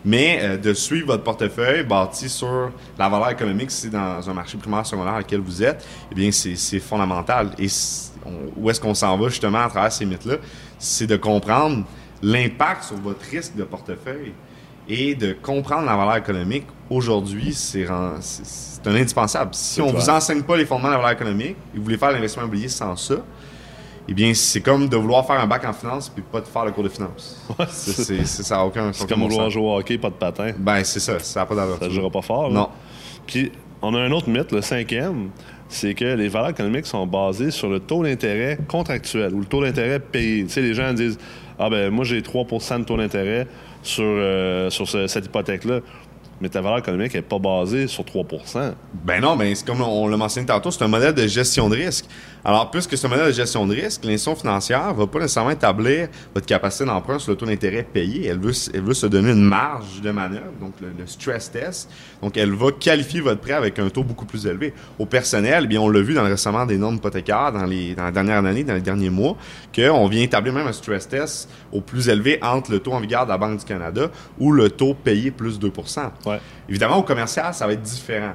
mais 0.05 0.39
euh, 0.43 0.57
de 0.57 0.73
suivre 0.73 1.09
votre 1.09 1.25
portefeuille 1.25 1.85
bâti 1.85 2.29
sur 2.29 2.71
la 2.99 3.09
valeur 3.09 3.31
économique, 3.31 3.71
si 3.71 3.83
c'est 3.83 3.91
dans 3.91 4.29
un 4.29 4.35
marché 4.35 4.57
primaire, 4.59 4.87
secondaire 4.87 5.13
dans 5.13 5.19
lequel 5.19 5.41
vous 5.41 5.63
êtes, 5.63 5.87
eh 6.11 6.15
bien, 6.15 6.31
c'est 6.31 6.81
fondamental. 6.81 7.51
Et 7.59 7.69
on, 8.25 8.31
où 8.57 8.71
est-ce 8.71 8.81
qu'on 8.81 8.95
s'en 8.95 9.17
va 9.17 9.29
justement 9.29 9.65
à 9.65 9.69
travers 9.69 9.93
ces 9.93 10.05
mythes-là? 10.05 10.37
C'est 10.79 11.07
de 11.07 11.17
comprendre 11.17 11.85
l'impact 12.23 12.85
sur 12.85 12.97
votre 12.97 13.25
risque 13.31 13.55
de 13.57 13.65
portefeuille 13.65 14.33
et 14.89 15.15
de 15.15 15.33
comprendre 15.35 15.87
la 15.87 15.97
valeur 15.97 16.17
économique. 16.17 16.67
Aujourd'hui, 16.89 17.53
c'est 17.53 17.87
un 17.87 18.15
indispensable. 18.87 19.51
Si 19.53 19.83
on 19.83 19.93
ne 19.93 19.99
vous 19.99 20.09
enseigne 20.09 20.43
pas 20.43 20.57
les 20.57 20.65
fondements 20.65 20.89
de 20.89 20.95
la 20.95 20.99
valeur 20.99 21.13
économique 21.13 21.57
et 21.75 21.77
vous 21.77 21.85
voulez 21.85 21.99
faire 21.99 22.11
l'investissement 22.11 22.45
immobilier 22.45 22.69
sans 22.69 22.97
ça, 22.97 23.17
eh 24.09 24.15
bien, 24.15 24.33
c'est 24.33 24.63
comme 24.63 24.89
de 24.89 24.97
vouloir 24.97 25.27
faire 25.27 25.39
un 25.39 25.47
bac 25.47 25.65
en 25.67 25.73
finance 25.75 26.09
puis 26.09 26.23
pas 26.23 26.41
de 26.41 26.47
faire 26.47 26.65
le 26.65 26.73
cours 26.73 26.85
de 26.85 26.89
finance. 26.89 27.47
Ouais, 27.59 27.67
c'est, 27.69 28.25
ça 28.25 28.57
n'a 28.57 28.65
aucun 28.65 28.93
C'est 28.93 29.09
comme 29.09 29.21
vouloir 29.21 29.51
jouer 29.51 29.63
au 29.63 29.77
hockey, 29.77 29.99
pas 29.99 30.09
de 30.09 30.15
patin. 30.15 30.53
Ben, 30.57 30.83
c'est 30.83 31.01
ça. 31.01 31.19
Ça 31.19 31.41
n'a 31.41 31.47
pas 31.47 31.55
d'allure. 31.55 31.79
Ça 31.79 31.89
ne 31.89 31.91
jouera 31.91 32.11
pas 32.11 32.23
fort. 32.23 32.51
Non. 32.51 32.71
Puis, 33.27 33.53
on 33.83 33.95
a 33.95 33.99
un 33.99 34.11
autre 34.11 34.31
mythe, 34.31 34.51
le 34.53 34.63
cinquième, 34.63 35.29
c'est 35.69 35.93
que 35.93 36.05
les 36.05 36.29
valeurs 36.29 36.51
économiques 36.51 36.87
sont 36.87 37.07
basées 37.07 37.51
sur 37.51 37.69
le 37.69 37.81
taux 37.81 38.03
d'intérêt 38.03 38.59
contractuel 38.67 39.35
ou 39.35 39.41
le 39.41 39.47
taux 39.47 39.61
d'intérêt 39.61 40.01
payé. 40.01 40.45
Tu 40.45 40.51
sais, 40.51 40.63
les 40.63 40.73
gens 40.73 40.93
disent 40.95 41.19
Ah, 41.59 41.69
ben, 41.69 41.91
moi, 41.91 42.05
j'ai 42.05 42.23
3% 42.23 42.81
de 42.81 42.85
taux 42.85 42.97
d'intérêt 42.97 43.47
sur, 43.83 44.05
euh, 44.07 44.71
sur 44.71 44.89
ce, 44.89 45.07
cette 45.07 45.27
hypothèque-là 45.27 45.81
mais 46.41 46.49
ta 46.49 46.61
valeur 46.61 46.79
économique 46.79 47.15
n'est 47.15 47.23
pas 47.23 47.39
basée 47.39 47.87
sur 47.87 48.05
3% 48.05 48.73
Ben 49.05 49.21
non, 49.21 49.37
ben 49.37 49.55
c'est 49.55 49.67
comme 49.67 49.81
on 49.81 50.07
l'a 50.07 50.17
mentionné 50.17 50.47
tantôt, 50.47 50.71
c'est 50.71 50.85
un 50.85 50.89
modèle 50.89 51.15
de 51.15 51.27
gestion 51.27 51.69
de 51.69 51.77
risque. 51.77 52.07
Alors, 52.45 52.71
puisque 52.71 52.95
un 53.05 53.09
modèle 53.09 53.27
de 53.27 53.33
gestion 53.33 53.67
de 53.67 53.75
risque, 53.75 54.05
l'institution 54.05 54.37
financière 54.37 54.93
ne 54.93 54.99
va 54.99 55.07
pas 55.07 55.19
nécessairement 55.19 55.51
établir 55.51 56.09
votre 56.35 56.47
capacité 56.47 56.85
d'emprunt 56.85 57.19
sur 57.19 57.33
le 57.33 57.37
taux 57.37 57.47
d'intérêt 57.47 57.83
payé. 57.83 58.27
Elle 58.27 58.39
veut, 58.39 58.53
elle 58.73 58.83
veut 58.83 58.95
se 58.95 59.07
donner 59.07 59.33
une 59.33 59.43
marge 59.43 60.01
de 60.01 60.11
manœuvre, 60.11 60.53
donc 60.61 60.75
le, 60.81 60.89
le, 60.97 61.07
stress 61.07 61.51
test. 61.51 61.91
Donc, 62.23 62.37
elle 62.37 62.53
va 62.53 62.71
qualifier 62.73 63.21
votre 63.21 63.41
prêt 63.41 63.53
avec 63.53 63.79
un 63.79 63.89
taux 63.91 64.05
beaucoup 64.05 64.25
plus 64.25 64.47
élevé. 64.47 64.73
Au 64.99 65.07
personnel, 65.07 65.63
eh 65.65 65.67
bien, 65.67 65.81
on 65.81 65.89
l'a 65.89 66.01
vu 66.01 66.15
dans 66.15 66.23
le 66.23 66.31
récemment 66.31 66.65
des 66.65 66.79
normes 66.79 66.97
hypothécaires 66.97 67.53
dans, 67.53 67.65
les, 67.65 67.95
dans 67.95 68.05
la 68.05 68.13
dernière 68.13 68.45
année, 68.45 68.65
dans 68.65 68.75
les 68.75 68.81
derniers 68.81 69.11
mois, 69.11 69.37
qu'on 69.75 70.07
vient 70.09 70.23
établir 70.23 70.53
même 70.53 70.67
un 70.67 70.73
stress 70.73 71.09
test 71.09 71.51
au 71.73 71.81
plus 71.81 72.09
élevé 72.09 72.39
entre 72.43 72.71
le 72.71 72.79
taux 72.79 72.93
en 72.93 73.01
vigueur 73.01 73.25
de 73.25 73.31
la 73.31 73.39
Banque 73.39 73.59
du 73.59 73.65
Canada 73.65 74.11
ou 74.39 74.53
le 74.53 74.71
taux 74.71 74.95
payé 74.95 75.31
plus 75.31 75.59
2 75.59 75.73
Ouais. 76.27 76.41
Évidemment, 76.69 76.97
au 76.99 77.03
commercial, 77.03 77.55
ça 77.55 77.67
va 77.67 77.73
être 77.73 77.83
différent. 77.83 78.33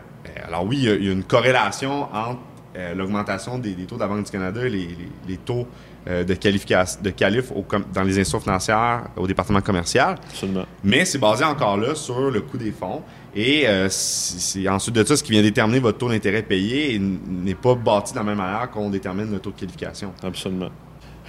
Alors 0.47 0.65
oui, 0.65 0.77
il 0.81 1.05
y 1.05 1.09
a 1.09 1.11
une 1.11 1.23
corrélation 1.23 2.03
entre 2.13 2.39
euh, 2.75 2.95
l'augmentation 2.95 3.59
des, 3.59 3.73
des, 3.73 3.83
taux 3.83 3.95
de 3.95 3.99
la 3.99 4.07
Banque 4.07 4.25
du 4.25 4.31
Canada 4.31 4.65
et 4.65 4.69
les, 4.69 4.79
les, 4.79 5.09
les 5.27 5.37
taux 5.37 5.67
euh, 6.07 6.23
de 6.23 6.33
qualification 6.33 6.99
de 7.01 7.11
qualif 7.11 7.51
au, 7.51 7.63
dans 7.93 8.01
les 8.01 8.19
institutions 8.19 8.39
financières 8.39 9.03
au 9.15 9.27
département 9.27 9.61
commercial. 9.61 10.15
Absolument. 10.29 10.65
Mais 10.83 11.05
c'est 11.05 11.19
basé 11.19 11.43
encore 11.43 11.77
là 11.77 11.93
sur 11.95 12.31
le 12.31 12.41
coût 12.41 12.57
des 12.57 12.71
fonds. 12.71 13.03
Et 13.35 13.67
euh, 13.67 13.87
c'est 13.89 14.67
ensuite 14.67 14.95
de 14.95 15.03
ça, 15.03 15.15
ce 15.15 15.23
qui 15.23 15.31
vient 15.31 15.41
déterminer 15.41 15.79
votre 15.79 15.97
taux 15.99 16.09
d'intérêt 16.09 16.41
payé 16.41 16.99
n'est 16.99 17.55
pas 17.55 17.75
bâti 17.75 18.13
de 18.13 18.17
la 18.17 18.23
même 18.23 18.37
manière 18.37 18.69
qu'on 18.69 18.89
détermine 18.89 19.31
le 19.31 19.39
taux 19.39 19.51
de 19.51 19.55
qualification. 19.55 20.11
Absolument. 20.23 20.69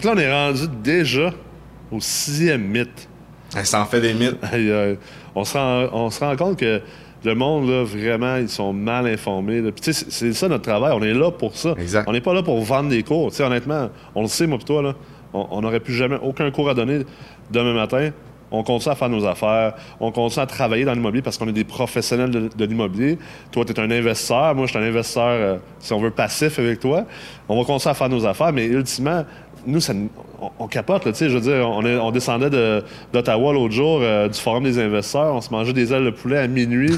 Là, 0.02 0.12
on 0.14 0.18
est 0.18 0.32
rendu 0.32 0.66
déjà 0.82 1.32
au 1.92 2.00
sixième 2.00 2.62
mythe. 2.62 3.08
Ça 3.50 3.80
en 3.80 3.86
fait 3.86 4.00
des 4.00 4.14
mythes. 4.14 4.38
on, 5.34 5.44
se 5.44 5.56
rend, 5.56 5.88
on 5.92 6.10
se 6.10 6.20
rend 6.24 6.34
compte 6.36 6.58
que 6.58 6.82
le 7.24 7.34
monde, 7.34 7.68
là, 7.68 7.84
vraiment, 7.84 8.36
ils 8.36 8.48
sont 8.48 8.72
mal 8.72 9.06
informés. 9.06 9.62
C'est 9.80 10.32
ça 10.32 10.48
notre 10.48 10.64
travail. 10.64 10.92
On 10.94 11.02
est 11.02 11.14
là 11.14 11.30
pour 11.30 11.56
ça. 11.56 11.74
Exact. 11.78 12.08
On 12.08 12.12
n'est 12.12 12.20
pas 12.20 12.34
là 12.34 12.42
pour 12.42 12.60
vendre 12.60 12.90
des 12.90 13.02
cours. 13.02 13.30
T'sais, 13.30 13.44
honnêtement, 13.44 13.88
on 14.14 14.22
le 14.22 14.28
sait, 14.28 14.46
moi 14.46 14.58
et 14.60 14.64
toi, 14.64 14.82
là, 14.82 14.94
on 15.32 15.62
n'aurait 15.62 15.80
plus 15.80 15.94
jamais 15.94 16.18
aucun 16.22 16.50
cours 16.50 16.68
à 16.70 16.74
donner 16.74 17.00
demain 17.50 17.74
matin. 17.74 18.10
On 18.50 18.62
continue 18.62 18.92
à 18.92 18.94
faire 18.94 19.08
nos 19.08 19.24
affaires. 19.26 19.74
On 19.98 20.12
continue 20.12 20.42
à 20.42 20.46
travailler 20.46 20.84
dans 20.84 20.92
l'immobilier 20.92 21.22
parce 21.22 21.36
qu'on 21.38 21.48
est 21.48 21.52
des 21.52 21.64
professionnels 21.64 22.30
de, 22.30 22.48
de 22.54 22.64
l'immobilier. 22.64 23.18
Toi, 23.50 23.64
tu 23.64 23.72
es 23.72 23.80
un 23.80 23.90
investisseur. 23.90 24.54
Moi, 24.54 24.66
je 24.66 24.70
suis 24.70 24.78
un 24.78 24.86
investisseur, 24.86 25.24
euh, 25.26 25.56
si 25.80 25.92
on 25.92 26.00
veut, 26.00 26.12
passif 26.12 26.58
avec 26.60 26.78
toi. 26.78 27.04
On 27.48 27.58
va 27.58 27.64
continuer 27.64 27.90
à 27.90 27.94
faire 27.94 28.08
nos 28.08 28.24
affaires, 28.24 28.52
mais 28.52 28.66
ultimement, 28.66 29.24
nous, 29.66 29.80
ça, 29.80 29.92
on, 30.40 30.50
on, 30.58 30.66
capote, 30.66 31.02
tu 31.04 31.14
sais, 31.14 31.28
je 31.28 31.34
veux 31.34 31.40
dire, 31.40 31.68
on, 31.68 31.84
est, 31.84 31.96
on 31.96 32.10
descendait 32.10 32.50
d'Ottawa 33.12 33.52
l'autre 33.52 33.74
jour, 33.74 34.00
euh, 34.02 34.28
du 34.28 34.38
Forum 34.38 34.64
des 34.64 34.78
investisseurs, 34.78 35.34
on 35.34 35.40
se 35.40 35.50
mangeait 35.50 35.72
des 35.72 35.92
ailes 35.92 36.04
de 36.04 36.10
poulet 36.10 36.38
à 36.38 36.46
minuit 36.46 36.96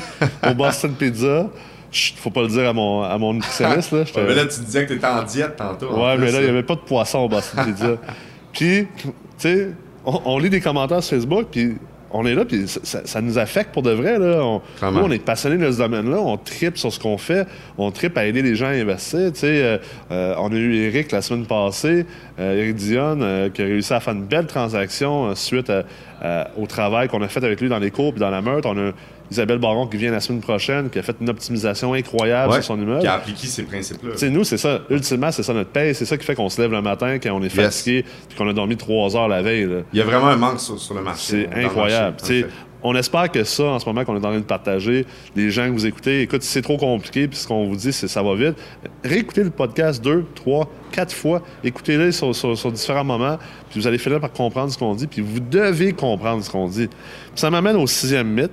au 0.49 0.55
Boston 0.55 0.93
Pizza. 0.99 1.49
Chut, 1.93 2.17
faut 2.19 2.31
pas 2.31 2.43
le 2.43 2.49
dire 2.49 2.69
à 2.69 2.73
mon, 2.73 3.03
à 3.03 3.17
mon 3.17 3.35
nutritionniste. 3.35 3.93
Là, 3.93 4.01
ouais, 4.01 4.25
mais 4.27 4.35
là, 4.35 4.47
tu 4.47 4.61
disais 4.61 4.85
que 4.85 4.93
tu 4.93 4.99
étais 4.99 5.07
en 5.07 5.23
diète 5.23 5.57
tantôt. 5.57 5.95
Ouais, 5.95 6.17
mais 6.19 6.31
là, 6.31 6.41
il 6.41 6.45
n'y 6.45 6.51
avait 6.51 6.63
pas 6.63 6.75
de 6.75 6.81
poisson 6.81 7.21
au 7.21 7.29
Boston 7.29 7.65
Pizza. 7.65 7.97
Puis, 8.53 8.87
tu 8.97 9.09
sais, 9.39 9.71
on, 10.05 10.21
on, 10.25 10.39
lit 10.39 10.51
des 10.51 10.61
commentaires 10.61 11.03
sur 11.03 11.17
Facebook, 11.17 11.49
puis 11.51 11.77
on 12.13 12.25
est 12.25 12.35
là, 12.35 12.45
puis 12.45 12.67
ça, 12.67 13.21
nous 13.21 13.39
affecte 13.39 13.73
pour 13.73 13.83
de 13.83 13.91
vrai. 13.91 14.19
Là. 14.19 14.41
On, 14.43 14.63
nous, 14.93 15.01
on 15.01 15.11
est 15.11 15.25
passionné 15.25 15.65
de 15.65 15.71
ce 15.71 15.79
domaine-là. 15.79 16.19
On 16.19 16.37
tripe 16.37 16.79
sur 16.79 16.93
ce 16.93 17.01
qu'on 17.01 17.19
fait. 17.19 17.47
On 17.79 17.91
tripe 17.91 18.17
à 18.17 18.27
aider 18.27 18.43
les 18.43 18.55
gens 18.55 18.67
à 18.67 18.71
investir. 18.71 19.33
Euh, 19.43 19.79
euh, 20.11 20.35
on 20.39 20.53
a 20.53 20.55
eu 20.55 20.75
Eric 20.77 21.13
la 21.13 21.21
semaine 21.21 21.47
passée, 21.47 22.07
euh, 22.39 22.63
Eric 22.63 22.77
Dion, 22.77 23.51
qui 23.53 23.63
a 23.63 23.65
réussi 23.65 23.93
à 23.93 24.01
faire 24.01 24.15
une 24.15 24.25
belle 24.25 24.47
transaction 24.47 25.35
suite 25.35 25.71
à, 25.71 26.49
au 26.57 26.67
travail 26.67 27.09
qu'on 27.09 27.23
a 27.23 27.29
fait 27.29 27.45
avec 27.45 27.61
lui 27.61 27.69
dans 27.69 27.79
les 27.79 27.91
cours 27.91 28.13
puis 28.13 28.21
dans 28.21 28.31
la 28.31 28.41
meute. 28.41 28.67
On 28.67 28.79
a 28.79 28.93
Isabelle 29.31 29.59
Baron 29.59 29.87
qui 29.87 29.97
vient 29.97 30.11
la 30.11 30.21
semaine 30.21 30.41
prochaine, 30.41 30.91
qui 30.91 30.99
a 30.99 31.03
fait 31.03 31.17
une 31.21 31.29
optimisation 31.29 31.95
incroyable 31.95 32.53
ouais, 32.53 32.63
sur 32.63 32.75
son 32.75 32.81
immeuble. 32.81 33.01
Qui 33.01 33.07
a 33.07 33.15
appliqué 33.15 33.47
ces 33.47 33.65
principes-là. 33.65 34.17
Sais, 34.17 34.31
nous, 34.31 34.45
c'est 34.45 34.59
ça. 34.59 34.81
Ultimement, 34.91 35.33
c'est 35.33 35.43
ça 35.43 35.53
notre 35.53 35.71
paye. 35.71 35.95
C'est 35.95 36.05
ça 36.05 36.17
qui 36.17 36.25
fait 36.25 36.35
qu'on 36.35 36.49
se 36.49 36.61
lève 36.61 36.73
le 36.73 36.83
matin 36.83 37.19
quand 37.19 37.33
on 37.33 37.43
est 37.43 37.49
fatigué 37.49 38.05
puis 38.29 38.37
qu'on 38.37 38.49
a 38.49 38.53
dormi 38.53 38.77
trois 38.77 39.17
heures 39.17 39.29
la 39.29 39.43
veille. 39.43 39.67
Là. 39.67 39.81
Il 39.93 39.99
y 39.99 40.03
a 40.03 40.05
vraiment 40.05 40.29
un 40.29 40.37
manque 40.37 40.61
sur, 40.61 40.79
sur 40.79 40.95
le 40.95 41.03
marché. 41.03 41.49
C'est 41.51 41.65
incroyable. 41.65 42.17
Marché, 42.21 42.47
on 42.83 42.95
espère 42.95 43.31
que 43.33 43.43
ça, 43.43 43.65
en 43.65 43.79
ce 43.79 43.87
moment, 43.87 44.05
qu'on 44.05 44.15
est 44.15 44.25
en 44.25 44.31
train 44.31 44.39
de 44.39 44.45
partager, 44.45 45.07
les 45.35 45.51
gens 45.51 45.67
que 45.67 45.73
vous 45.73 45.87
écoutez, 45.87 46.23
écoute, 46.23 46.43
si 46.43 46.51
c'est 46.51 46.63
trop 46.63 46.77
compliqué, 46.77 47.27
puis 47.27 47.37
ce 47.37 47.49
qu'on 47.49 47.67
vous 47.67 47.75
dit, 47.75 47.93
c'est 47.93 48.07
ça 48.07 48.23
va 48.23 48.35
vite, 48.35 48.57
réécoutez 49.03 49.43
le 49.43 49.51
podcast 49.51 50.03
deux, 50.03 50.25
trois, 50.37 50.71
quatre 50.93 51.13
fois, 51.13 51.43
écoutez-le 51.65 52.13
sur, 52.13 52.35
sur, 52.35 52.57
sur, 52.57 52.71
différents 52.71 53.05
moments, 53.05 53.39
puis 53.71 53.81
vous 53.81 53.87
allez 53.89 53.99
finir 53.99 54.21
par 54.21 54.33
comprendre 54.33 54.73
ce 54.73 54.79
qu'on 54.79 54.95
dit, 54.95 55.09
puis 55.09 55.21
vous 55.21 55.41
devez 55.41 55.93
comprendre 55.95 56.45
ce 56.45 56.51
qu'on 56.51 56.69
dit. 56.69 56.87
Puis 56.87 56.97
ça 57.35 57.51
m'amène 57.51 57.77
au 57.77 57.87
sixième 57.87 58.29
mythe. 58.29 58.53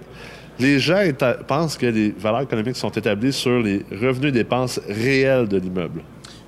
Les 0.59 0.79
gens 0.79 1.01
pensent 1.47 1.77
que 1.77 1.87
les 1.87 2.11
valeurs 2.11 2.41
économiques 2.41 2.75
sont 2.75 2.91
établies 2.91 3.33
sur 3.33 3.59
les 3.59 3.85
revenus 3.91 4.29
et 4.29 4.31
dépenses 4.31 4.79
réels 4.87 5.47
de 5.47 5.57
l'immeuble. 5.57 6.01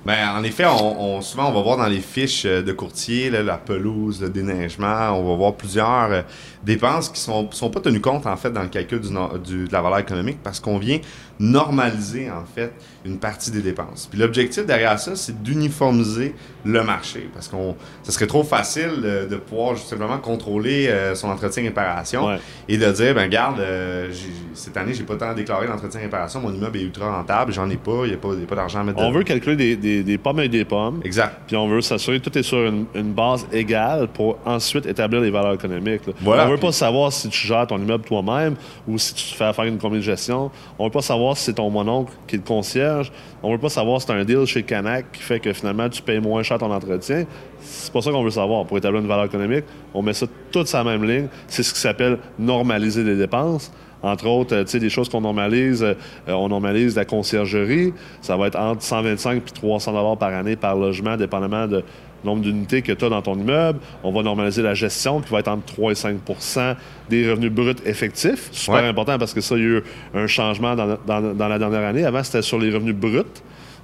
Ben, 0.06 0.38
en 0.38 0.44
effet, 0.44 0.64
on, 0.66 1.20
souvent, 1.20 1.48
on 1.48 1.52
va 1.52 1.62
voir 1.62 1.78
dans 1.78 1.88
les 1.88 2.00
fiches 2.00 2.44
de 2.44 2.72
courtier, 2.72 3.28
la 3.28 3.58
pelouse, 3.58 4.22
le 4.22 4.28
déneigement, 4.28 5.10
on 5.10 5.28
va 5.28 5.34
voir 5.34 5.54
plusieurs 5.54 6.12
euh, 6.12 6.22
dépenses 6.66 7.08
qui 7.08 7.20
sont, 7.20 7.50
sont 7.52 7.70
pas 7.70 7.80
tenues 7.80 8.00
compte, 8.00 8.26
en 8.26 8.36
fait, 8.36 8.50
dans 8.50 8.62
le 8.62 8.68
calcul 8.68 9.00
du, 9.00 9.08
du, 9.08 9.68
de 9.68 9.72
la 9.72 9.80
valeur 9.80 10.00
économique 10.00 10.38
parce 10.42 10.60
qu'on 10.60 10.78
vient 10.78 10.98
normaliser, 11.38 12.30
en 12.30 12.44
fait, 12.44 12.72
une 13.04 13.18
partie 13.18 13.50
des 13.50 13.62
dépenses. 13.62 14.08
Puis 14.10 14.18
l'objectif 14.18 14.66
derrière 14.66 14.98
ça, 14.98 15.14
c'est 15.16 15.42
d'uniformiser 15.42 16.34
le 16.64 16.82
marché 16.82 17.28
parce 17.32 17.46
qu'on 17.48 17.76
ça 18.02 18.10
serait 18.10 18.26
trop 18.26 18.42
facile 18.42 19.26
de 19.30 19.36
pouvoir 19.36 19.76
simplement 19.76 20.18
contrôler 20.18 20.88
euh, 20.88 21.14
son 21.14 21.28
entretien 21.28 21.62
et 21.62 21.68
réparation 21.68 22.26
ouais. 22.26 22.38
et 22.68 22.76
de 22.78 22.90
dire, 22.90 23.14
ben 23.14 23.24
regarde, 23.24 23.60
euh, 23.60 24.10
cette 24.54 24.76
année, 24.76 24.94
j'ai 24.94 25.04
pas 25.04 25.16
tant 25.16 25.34
déclaré 25.34 25.66
l'entretien 25.66 26.00
et 26.00 26.04
réparation, 26.04 26.40
mon 26.40 26.52
immeuble 26.52 26.78
est 26.78 26.82
ultra 26.82 27.14
rentable, 27.14 27.52
j'en 27.52 27.68
ai 27.70 27.76
pas, 27.76 28.02
il 28.04 28.08
n'y 28.08 28.14
a 28.14 28.18
pas, 28.18 28.30
pas 28.48 28.56
d'argent 28.56 28.80
à 28.80 28.84
mettre 28.84 28.98
On 28.98 29.08
dedans. 29.08 29.18
veut 29.18 29.24
calculer 29.24 29.56
des, 29.56 29.76
des, 29.76 30.02
des, 30.02 30.18
pommes 30.18 30.40
et 30.40 30.48
des 30.48 30.64
pommes. 30.64 31.00
Exact. 31.04 31.42
Puis 31.46 31.56
on 31.56 31.68
veut 31.68 31.80
s'assurer 31.80 32.18
que 32.18 32.24
tout 32.28 32.36
est 32.36 32.42
sur 32.42 32.58
une, 32.58 32.86
une, 32.94 33.12
base 33.12 33.46
égale 33.52 34.08
pour 34.08 34.38
ensuite 34.44 34.86
établir 34.86 35.20
les 35.20 35.30
valeurs 35.30 35.54
économiques. 35.54 36.06
Là. 36.06 36.12
Voilà. 36.20 36.46
On 36.46 36.50
veut 36.50 36.55
pas 36.58 36.72
savoir 36.72 37.12
si 37.12 37.28
tu 37.28 37.46
gères 37.46 37.66
ton 37.66 37.78
immeuble 37.78 38.04
toi-même 38.04 38.56
ou 38.88 38.98
si 38.98 39.14
tu 39.14 39.24
te 39.24 39.36
fais 39.36 39.52
faire 39.52 39.64
une 39.64 39.78
comité 39.78 39.98
de 39.98 40.04
gestion. 40.04 40.50
On 40.78 40.84
veut 40.84 40.90
pas 40.90 41.02
savoir 41.02 41.36
si 41.36 41.44
c'est 41.44 41.54
ton 41.54 41.70
mononcle 41.70 42.12
qui 42.26 42.36
est 42.36 42.38
le 42.38 42.44
concierge. 42.44 43.12
On 43.42 43.48
on 43.48 43.52
veut 43.52 43.58
pas 43.58 43.68
savoir 43.68 44.00
si 44.00 44.06
c'est 44.06 44.12
un 44.12 44.24
deal 44.24 44.44
chez 44.44 44.62
Canac 44.62 45.12
qui 45.12 45.22
fait 45.22 45.40
que 45.40 45.52
finalement 45.52 45.88
tu 45.88 46.02
payes 46.02 46.20
moins 46.20 46.42
cher 46.42 46.58
ton 46.58 46.70
entretien. 46.72 47.24
C'est 47.60 47.92
pas 47.92 48.02
ça 48.02 48.10
qu'on 48.10 48.22
veut 48.22 48.30
savoir. 48.30 48.66
Pour 48.66 48.76
établir 48.76 49.00
une 49.00 49.08
valeur 49.08 49.24
économique, 49.24 49.64
on 49.94 50.02
met 50.02 50.12
ça 50.12 50.26
toute 50.50 50.70
la 50.72 50.84
même 50.84 51.04
ligne. 51.04 51.28
C'est 51.48 51.62
ce 51.62 51.72
qui 51.72 51.80
s'appelle 51.80 52.18
normaliser 52.38 53.02
les 53.02 53.16
dépenses. 53.16 53.72
Entre 54.02 54.26
autres, 54.26 54.54
euh, 54.54 54.64
tu 54.64 54.70
sais, 54.70 54.78
des 54.78 54.90
choses 54.90 55.08
qu'on 55.08 55.20
normalise, 55.20 55.82
euh, 55.82 55.94
on 56.28 56.48
normalise 56.48 56.96
la 56.96 57.04
conciergerie. 57.04 57.92
Ça 58.20 58.36
va 58.36 58.48
être 58.48 58.58
entre 58.58 58.82
125 58.82 59.36
et 59.36 59.40
300 59.40 59.92
dollars 59.92 60.16
par 60.16 60.32
année 60.32 60.56
par 60.56 60.76
logement, 60.76 61.16
dépendamment 61.16 61.66
de 61.66 61.82
nombre 62.24 62.42
d'unités 62.42 62.82
que 62.82 62.92
tu 62.92 63.04
as 63.04 63.08
dans 63.08 63.22
ton 63.22 63.38
immeuble. 63.38 63.78
On 64.02 64.12
va 64.12 64.22
normaliser 64.22 64.62
la 64.62 64.74
gestion 64.74 65.20
qui 65.20 65.30
va 65.30 65.40
être 65.40 65.48
entre 65.48 65.64
3 65.66 65.92
et 65.92 65.94
5% 65.94 66.76
des 67.08 67.30
revenus 67.30 67.52
bruts 67.52 67.76
effectifs. 67.84 68.48
Super 68.52 68.84
important 68.84 69.18
parce 69.18 69.34
que 69.34 69.40
ça, 69.40 69.56
il 69.56 69.62
y 69.62 69.64
a 69.64 69.68
eu 69.68 69.82
un 70.14 70.26
changement 70.26 70.74
dans, 70.74 70.98
dans 71.06 71.48
la 71.48 71.58
dernière 71.58 71.86
année. 71.86 72.04
Avant, 72.04 72.22
c'était 72.22 72.42
sur 72.42 72.58
les 72.58 72.72
revenus 72.72 72.94
bruts. 72.94 73.22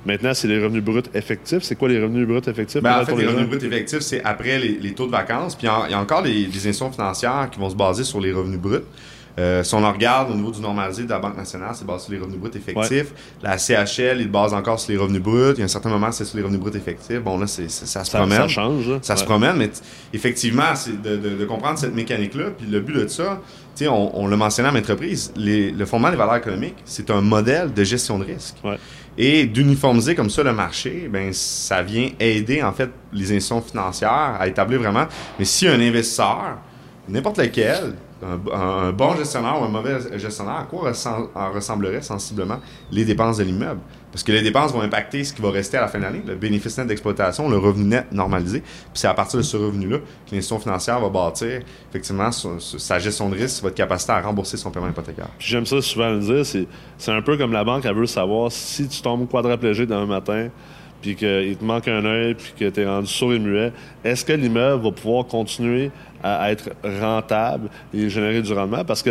Maintenant, 0.04 0.34
c'est 0.34 0.48
les 0.48 0.62
revenus 0.62 0.82
bruts 0.82 1.02
effectifs. 1.14 1.62
C'est 1.62 1.76
quoi 1.76 1.88
les 1.88 2.02
revenus 2.02 2.26
bruts 2.26 2.48
effectifs? 2.48 2.82
Ben, 2.82 3.00
en 3.00 3.04
fait, 3.04 3.14
les, 3.14 3.26
revenus 3.26 3.48
bruts 3.48 3.64
effectifs, 3.64 4.00
c'est 4.00 4.22
après 4.24 4.58
les, 4.58 4.92
taux 4.94 5.06
de 5.06 5.12
vacances. 5.12 5.54
Puis 5.54 5.68
il 5.68 5.90
y, 5.90 5.94
a 5.94 6.00
encore 6.00 6.22
des 6.22 6.46
institutions 6.46 6.90
financières 6.90 7.48
qui 7.50 7.60
vont 7.60 7.70
se 7.70 7.76
baser 7.76 8.02
sur 8.02 8.20
les 8.20 8.32
revenus 8.32 8.58
bruts. 8.58 8.82
Euh, 9.38 9.62
si 9.62 9.74
on 9.74 9.82
en 9.82 9.92
regarde 9.92 10.30
au 10.30 10.34
niveau 10.34 10.50
du 10.50 10.60
normalisé 10.60 11.04
de 11.04 11.10
la 11.10 11.18
Banque 11.18 11.36
nationale, 11.36 11.70
c'est 11.74 11.86
basé 11.86 12.04
sur 12.04 12.12
les 12.12 12.18
revenus 12.18 12.38
bruts 12.38 12.50
effectifs. 12.54 13.12
La 13.42 13.56
CHL, 13.56 14.20
il 14.20 14.30
base 14.30 14.52
encore 14.52 14.78
sur 14.78 14.92
les 14.92 14.98
revenus 14.98 15.22
bruts. 15.22 15.52
Il 15.54 15.58
y 15.58 15.62
a 15.62 15.64
un 15.64 15.68
certain 15.68 15.88
moment, 15.88 16.12
c'est 16.12 16.24
sur 16.24 16.36
les 16.36 16.42
revenus 16.42 16.60
bruts 16.60 16.76
effectifs. 16.76 17.20
Bon, 17.20 17.38
là, 17.38 17.46
c'est, 17.46 17.70
ça, 17.70 18.04
se 18.04 18.10
promène. 18.10 18.42
Ça 18.42 18.48
change. 18.48 18.90
Ça 19.00 19.16
se 19.16 19.24
promène, 19.24 19.56
mais 19.56 19.70
effectivement, 20.12 20.74
c'est 20.74 21.00
de, 21.00 21.44
comprendre 21.44 21.78
cette 21.78 21.94
mécanique-là. 21.94 22.50
Puis 22.56 22.66
le 22.66 22.80
but 22.80 22.94
de 22.94 23.06
ça, 23.08 23.40
on, 23.82 24.10
on 24.14 24.26
l'a 24.26 24.36
mentionné 24.36 24.68
à 24.68 24.72
l'entreprise, 24.72 25.32
le 25.36 25.84
fondement 25.86 26.10
des 26.10 26.16
valeurs 26.16 26.36
économiques, 26.36 26.76
c'est 26.84 27.10
un 27.10 27.20
modèle 27.20 27.72
de 27.72 27.84
gestion 27.84 28.18
de 28.18 28.24
risque. 28.24 28.56
Et 29.18 29.44
d'uniformiser 29.44 30.14
comme 30.14 30.30
ça 30.30 30.42
le 30.42 30.54
marché, 30.54 31.08
ben 31.12 31.32
ça 31.34 31.82
vient 31.82 32.08
aider 32.18 32.62
en 32.62 32.72
fait 32.72 32.88
les 33.12 33.24
institutions 33.24 33.60
financières 33.60 34.36
à 34.40 34.48
établir 34.48 34.80
vraiment. 34.80 35.04
Mais 35.38 35.44
si 35.44 35.68
un 35.68 35.78
investisseur, 35.78 36.56
n'importe 37.08 37.38
lequel, 37.38 37.92
un, 38.22 38.92
bon 38.92 39.16
gestionnaire 39.16 39.60
ou 39.60 39.64
un 39.64 39.68
mauvais 39.68 40.18
gestionnaire, 40.18 40.60
à 40.60 40.64
quoi 40.64 40.92
ressembleraient 41.54 42.02
sensiblement 42.02 42.58
les 42.90 43.04
dépenses 43.04 43.38
de 43.38 43.44
l'immeuble? 43.44 43.80
Parce 44.12 44.22
que 44.22 44.32
les 44.32 44.42
dépenses 44.42 44.72
vont 44.72 44.82
impacter 44.82 45.24
ce 45.24 45.32
qui 45.32 45.40
va 45.40 45.50
rester 45.50 45.78
à 45.78 45.80
la 45.80 45.88
fin 45.88 45.98
de 45.98 46.04
l'année, 46.04 46.22
le 46.26 46.34
bénéfice 46.34 46.76
net 46.76 46.86
d'exploitation, 46.86 47.48
le 47.48 47.56
revenu 47.56 47.84
net 47.84 48.12
normalisé. 48.12 48.60
Puis 48.60 48.90
c'est 48.94 49.08
à 49.08 49.14
partir 49.14 49.38
de 49.38 49.42
ce 49.42 49.56
revenu-là 49.56 49.98
que 49.98 50.34
l'institution 50.34 50.58
financière 50.58 51.00
va 51.00 51.08
bâtir 51.08 51.62
effectivement 51.88 52.30
sa 52.30 52.98
gestion 52.98 53.30
de 53.30 53.36
risque, 53.36 53.62
votre 53.62 53.74
capacité 53.74 54.12
à 54.12 54.20
rembourser 54.20 54.58
son 54.58 54.70
paiement 54.70 54.88
hypothécaire. 54.88 55.28
J'aime 55.38 55.64
ça 55.64 55.80
souvent 55.80 56.10
le 56.10 56.20
dire, 56.20 56.66
c'est 56.98 57.12
un 57.12 57.22
peu 57.22 57.38
comme 57.38 57.52
la 57.52 57.64
banque, 57.64 57.84
elle 57.86 57.94
veut 57.94 58.06
savoir 58.06 58.52
si 58.52 58.86
tu 58.86 59.00
tombes 59.00 59.26
quadraplégé 59.28 59.86
d'un 59.86 60.04
matin, 60.04 60.48
puis 61.00 61.16
qu'il 61.16 61.56
te 61.56 61.64
manque 61.64 61.88
un 61.88 62.04
œil, 62.04 62.34
puis 62.34 62.52
que 62.58 62.70
tu 62.70 62.80
es 62.80 62.86
rendu 62.86 63.08
sourd 63.08 63.34
et 63.34 63.38
muet, 63.38 63.72
est-ce 64.04 64.24
que 64.24 64.32
l'immeuble 64.32 64.84
va 64.84 64.92
pouvoir 64.92 65.26
continuer 65.26 65.90
à 66.22 66.52
être 66.52 66.70
rentable 66.84 67.68
et 67.94 68.08
générer 68.08 68.42
du 68.42 68.52
rendement? 68.52 68.84
Parce 68.84 69.02
que 69.02 69.10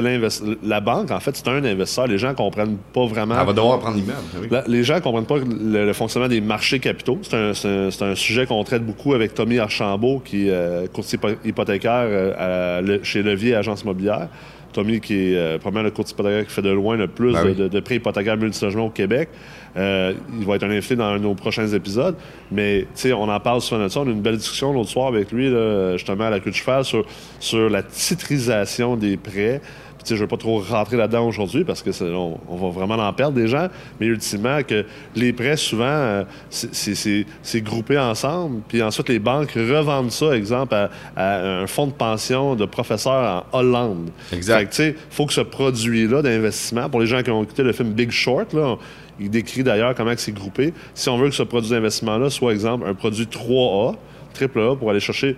la 0.63 0.80
banque, 0.80 1.12
en 1.12 1.19
fait, 1.19 1.36
c'est 1.36 1.47
un 1.47 1.63
investisseur. 1.63 2.08
Les 2.08 2.17
gens 2.17 2.34
comprennent 2.34 2.78
pas 2.93 3.06
vraiment... 3.06 3.39
Elle 3.39 3.47
va 3.47 3.54
devoir 3.54 3.80
prendre 3.80 3.97
l'immeuble. 3.97 4.19
Oui. 4.39 4.58
Les 4.67 4.84
gens 4.84 5.00
comprennent 5.02 5.26
pas 5.26 5.38
le, 5.38 5.93
fonctionnement 5.93 6.30
des 6.30 6.41
marchés 6.41 6.80
capitaux. 6.80 7.19
C'est 7.21 7.36
un, 7.36 7.89
un, 8.02 8.15
sujet 8.15 8.45
qu'on 8.45 8.63
traite 8.63 8.86
beaucoup 8.86 9.13
avec 9.13 9.34
Tommy 9.34 9.60
Archambault, 9.60 10.21
qui 10.24 10.47
est 10.47 10.52
euh, 10.52 10.88
courtier 10.88 11.19
hypothécaire 11.43 12.06
euh, 12.08 13.00
chez 13.04 13.24
Levier 13.24 13.56
Agence 13.56 13.82
Immobilière. 13.82 14.28
Tommy, 14.71 15.02
qui 15.02 15.13
est 15.13 15.36
euh, 15.36 15.58
probablement 15.58 15.84
le 15.84 15.91
courtier 15.91 16.13
hypothécaire 16.13 16.45
qui 16.47 16.54
fait 16.54 16.62
de 16.62 16.69
loin 16.69 16.95
le 16.95 17.08
plus 17.08 17.34
ben 17.34 17.54
de, 17.54 17.80
prêts 17.80 17.95
hypothécaires 17.95 18.38
multilogement 18.38 18.86
au 18.86 18.89
Québec. 18.89 19.30
Euh, 19.78 20.14
il 20.38 20.46
va 20.46 20.56
être 20.56 20.64
un 20.64 20.72
invité 20.72 20.96
dans 20.96 21.18
nos 21.18 21.34
prochains 21.34 21.68
épisodes. 21.68 22.16
Mais, 22.52 22.82
tu 22.82 22.88
sais, 22.96 23.14
on 23.14 23.24
en 23.24 23.40
parle 23.40 23.62
souvent 23.62 23.84
de 23.84 23.88
ça. 23.88 24.02
On 24.02 24.06
a 24.06 24.10
eu 24.10 24.14
une 24.14 24.22
belle 24.22 24.38
discussion 24.38 24.74
l'autre 24.74 24.90
soir 24.90 25.08
avec 25.08 25.32
lui, 25.32 25.52
justement, 25.94 26.26
à 26.26 26.30
la 26.30 26.40
queue 26.40 26.52
de 26.52 26.56
cheval, 26.56 26.84
sur, 26.84 27.06
sur 27.40 27.70
la 27.70 27.84
titrisation 27.84 28.96
des 28.96 29.18
prêts 29.18 29.62
je 30.08 30.16
ne 30.16 30.20
veux 30.20 30.28
pas 30.28 30.38
trop 30.38 30.60
rentrer 30.60 30.98
là-dedans 30.98 31.28
aujourd'hui 31.28 31.64
parce 31.64 31.82
que 31.82 31.92
on, 32.14 32.56
va 32.56 32.70
vraiment 32.70 32.96
en 32.96 33.14
perdre 33.14 33.36
des 33.36 33.48
gens, 33.48 33.68
mais 34.00 34.08
ultimement, 34.08 34.62
que 34.64 34.86
les 35.16 35.34
prêts, 35.34 35.58
souvent, 35.58 35.86
euh, 35.86 36.24
c'est 36.50 37.62
groupé 37.62 37.98
ensemble, 37.98 38.62
puis 38.68 38.82
ensuite 38.82 39.10
les 39.10 39.20
banques 39.20 39.52
revendent 39.52 40.12
ça, 40.12 40.36
exemple, 40.36 40.76
à, 41.16 41.62
un 41.62 41.68
fonds 41.68 41.88
de 41.88 41.94
pension 41.94 42.56
de 42.56 42.66
professeurs 42.66 43.46
en 43.52 43.60
Hollande. 43.60 44.10
Exact. 44.32 44.78
Il 44.80 44.96
faut 45.10 45.26
que 45.26 45.34
ce 45.34 45.42
produit-là 45.42 46.22
d'investissement, 46.22 46.90
pour 46.90 47.00
les 47.00 47.08
gens 47.08 47.22
qui 47.22 47.32
ont 47.32 47.44
écouté 47.44 47.64
le 47.64 47.74
film 47.74 47.92
Big 47.92 48.12
Short, 48.12 48.54
là, 48.54 48.78
il 49.22 49.30
décrit 49.30 49.64
d'ailleurs 49.64 49.96
comment 49.96 50.14
c'est 50.18 50.34
groupé. 50.34 50.74
Si 50.94 51.10
on 51.10 51.18
veut 51.18 51.30
que 51.30 51.36
ce 51.36 51.44
produit 51.44 51.70
d'investissement-là 51.70 52.30
soit, 52.30 52.54
exemple, 52.54 52.88
un 52.88 52.94
produit 52.94 53.26
3A, 53.26 53.96
triple 54.34 54.60
A, 54.60 54.76
pour 54.76 54.90
aller 54.90 55.00
chercher 55.00 55.38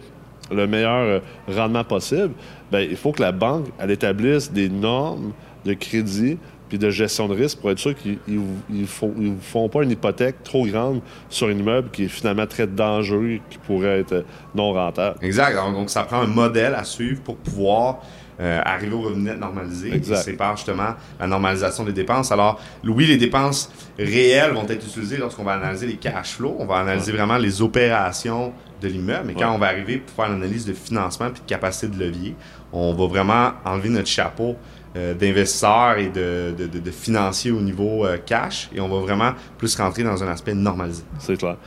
le 0.52 0.68
meilleur 0.68 0.92
euh, 0.92 1.20
rendement 1.48 1.84
possible, 1.84 2.32
ben, 2.72 2.80
il 2.80 2.98
faut 2.98 3.12
que 3.12 3.22
la 3.22 3.32
banque 3.32 3.68
elle 3.80 3.92
établisse 3.92 4.52
des 4.52 4.70
normes 4.70 5.34
de 5.66 5.74
crédit 5.74 6.38
puis 6.70 6.78
de 6.80 6.90
gestion 6.90 7.28
de 7.28 7.36
risque 7.36 7.60
pour 7.60 7.72
être 7.72 7.80
sûr 7.80 7.94
qu'ils 7.96 8.18
ne 8.28 8.86
font, 8.86 9.70
pas 9.70 9.84
une 9.84 9.92
hypothèque 9.92 10.44
trop 10.44 10.66
grande 10.66 11.02
sur 11.30 11.48
un 11.48 11.52
immeuble 11.52 11.90
qui 11.92 12.06
est 12.06 12.08
finalement 12.08 12.48
très 12.48 12.68
dangereux, 12.68 13.40
qui 13.50 13.58
pourrait 13.60 14.00
être 14.00 14.14
euh, 14.14 14.24
non 14.56 14.74
rentable. 14.74 15.18
Exact. 15.22 15.56
Donc, 15.56 15.90
ça 15.90 16.04
prend 16.04 16.22
un 16.22 16.28
modèle 16.28 16.74
à 16.74 16.84
suivre 16.84 17.22
pour 17.22 17.36
pouvoir 17.38 18.02
euh, 18.40 18.62
arriver 18.66 18.94
au 18.94 19.02
revenu 19.02 19.24
net 19.24 19.40
normalisé. 19.40 20.02
C'est 20.16 20.34
par 20.34 20.58
justement 20.58 20.96
la 21.20 21.28
normalisation 21.28 21.84
des 21.84 21.94
dépenses. 21.94 22.32
Alors, 22.32 22.60
oui, 22.84 23.06
les 23.06 23.18
dépenses 23.18 23.72
réelles 23.98 24.52
vont 24.52 24.68
être 24.68 24.86
utilisées 24.86 25.18
lorsqu'on 25.18 25.44
va 25.44 25.54
analyser 25.54 25.88
les 25.88 25.96
cash 25.96 26.34
flows. 26.34 26.56
On 26.60 26.66
va 26.66 26.78
analyser 26.78 27.12
vraiment 27.12 27.38
les 27.38 27.62
opérations 27.62 28.54
de 28.82 28.88
l'immeuble. 28.88 29.28
Mais 29.28 29.34
quand 29.34 29.54
on 29.54 29.58
va 29.58 29.68
arriver 29.68 29.98
pour 29.98 30.16
faire 30.16 30.32
l'analyse 30.32 30.66
de 30.66 30.74
financement 30.74 31.30
puis 31.30 31.42
de 31.42 31.48
capacité 31.48 31.88
de 31.88 32.00
levier, 32.00 32.36
on 32.72 32.94
va 32.94 33.08
vraiment 33.08 33.52
enlever 33.66 33.90
notre 33.90 34.08
chapeau 34.08 34.56
euh, 34.96 35.14
d'investisseurs 35.14 35.98
et 35.98 36.10
de, 36.10 36.54
de, 36.56 36.92
financiers 36.92 37.52
au 37.52 37.62
niveau 37.62 38.06
euh, 38.06 38.18
cash 38.24 38.70
et 38.76 38.80
on 38.80 38.88
va 38.88 39.00
vraiment 39.00 39.32
plus 39.58 39.76
rentrer 39.76 40.04
dans 40.04 40.24
un 40.24 40.28
aspect 40.28 40.54
normalisé. 40.54 41.04
C'est 41.18 41.38
clair. 41.38 41.58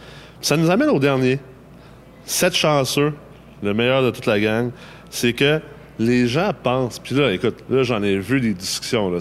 Ça 0.41 0.57
nous 0.57 0.71
amène 0.71 0.91
au 0.91 0.99
dernier. 1.01 1.41
Sept 2.25 2.55
chanceux, 2.55 3.13
le 3.63 3.75
meilleur 3.75 4.03
de 4.03 4.11
toute 4.11 4.27
la 4.27 4.39
gang, 4.39 4.71
c'est 5.11 5.33
que 5.33 5.61
les 5.99 6.27
gens 6.27 6.51
pensent, 6.63 6.99
puis 6.99 7.15
là, 7.15 7.33
écoute, 7.33 7.65
là, 7.71 7.83
j'en 7.83 8.03
ai 8.03 8.19
vu 8.19 8.41
des 8.41 8.53
discussions, 8.55 9.13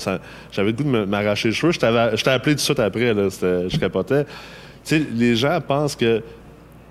j'avais 0.51 0.71
le 0.71 0.73
goût 0.73 0.83
de 0.83 1.05
m'arracher 1.05 1.49
les 1.49 1.53
cheveux, 1.53 1.71
je 1.71 1.79
t'ai 1.79 2.29
appelé 2.29 2.53
tout 2.53 2.57
de 2.57 2.59
suite 2.59 2.79
après, 2.79 3.13
là, 3.13 3.29
je 3.29 3.77
capotais. 3.77 4.25
Tu 4.25 4.29
sais, 4.83 5.05
les 5.13 5.35
gens 5.35 5.59
pensent 5.65 5.95
que 5.95 6.21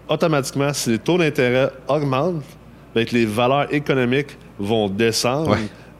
automatiquement, 0.08 0.72
si 0.72 0.90
les 0.90 0.98
taux 0.98 1.18
d'intérêt 1.18 1.70
augmentent, 1.88 2.42
bien, 2.94 3.04
que 3.04 3.14
les 3.14 3.26
valeurs 3.26 3.72
économiques 3.72 4.36
vont 4.58 4.88
descendre 4.88 5.56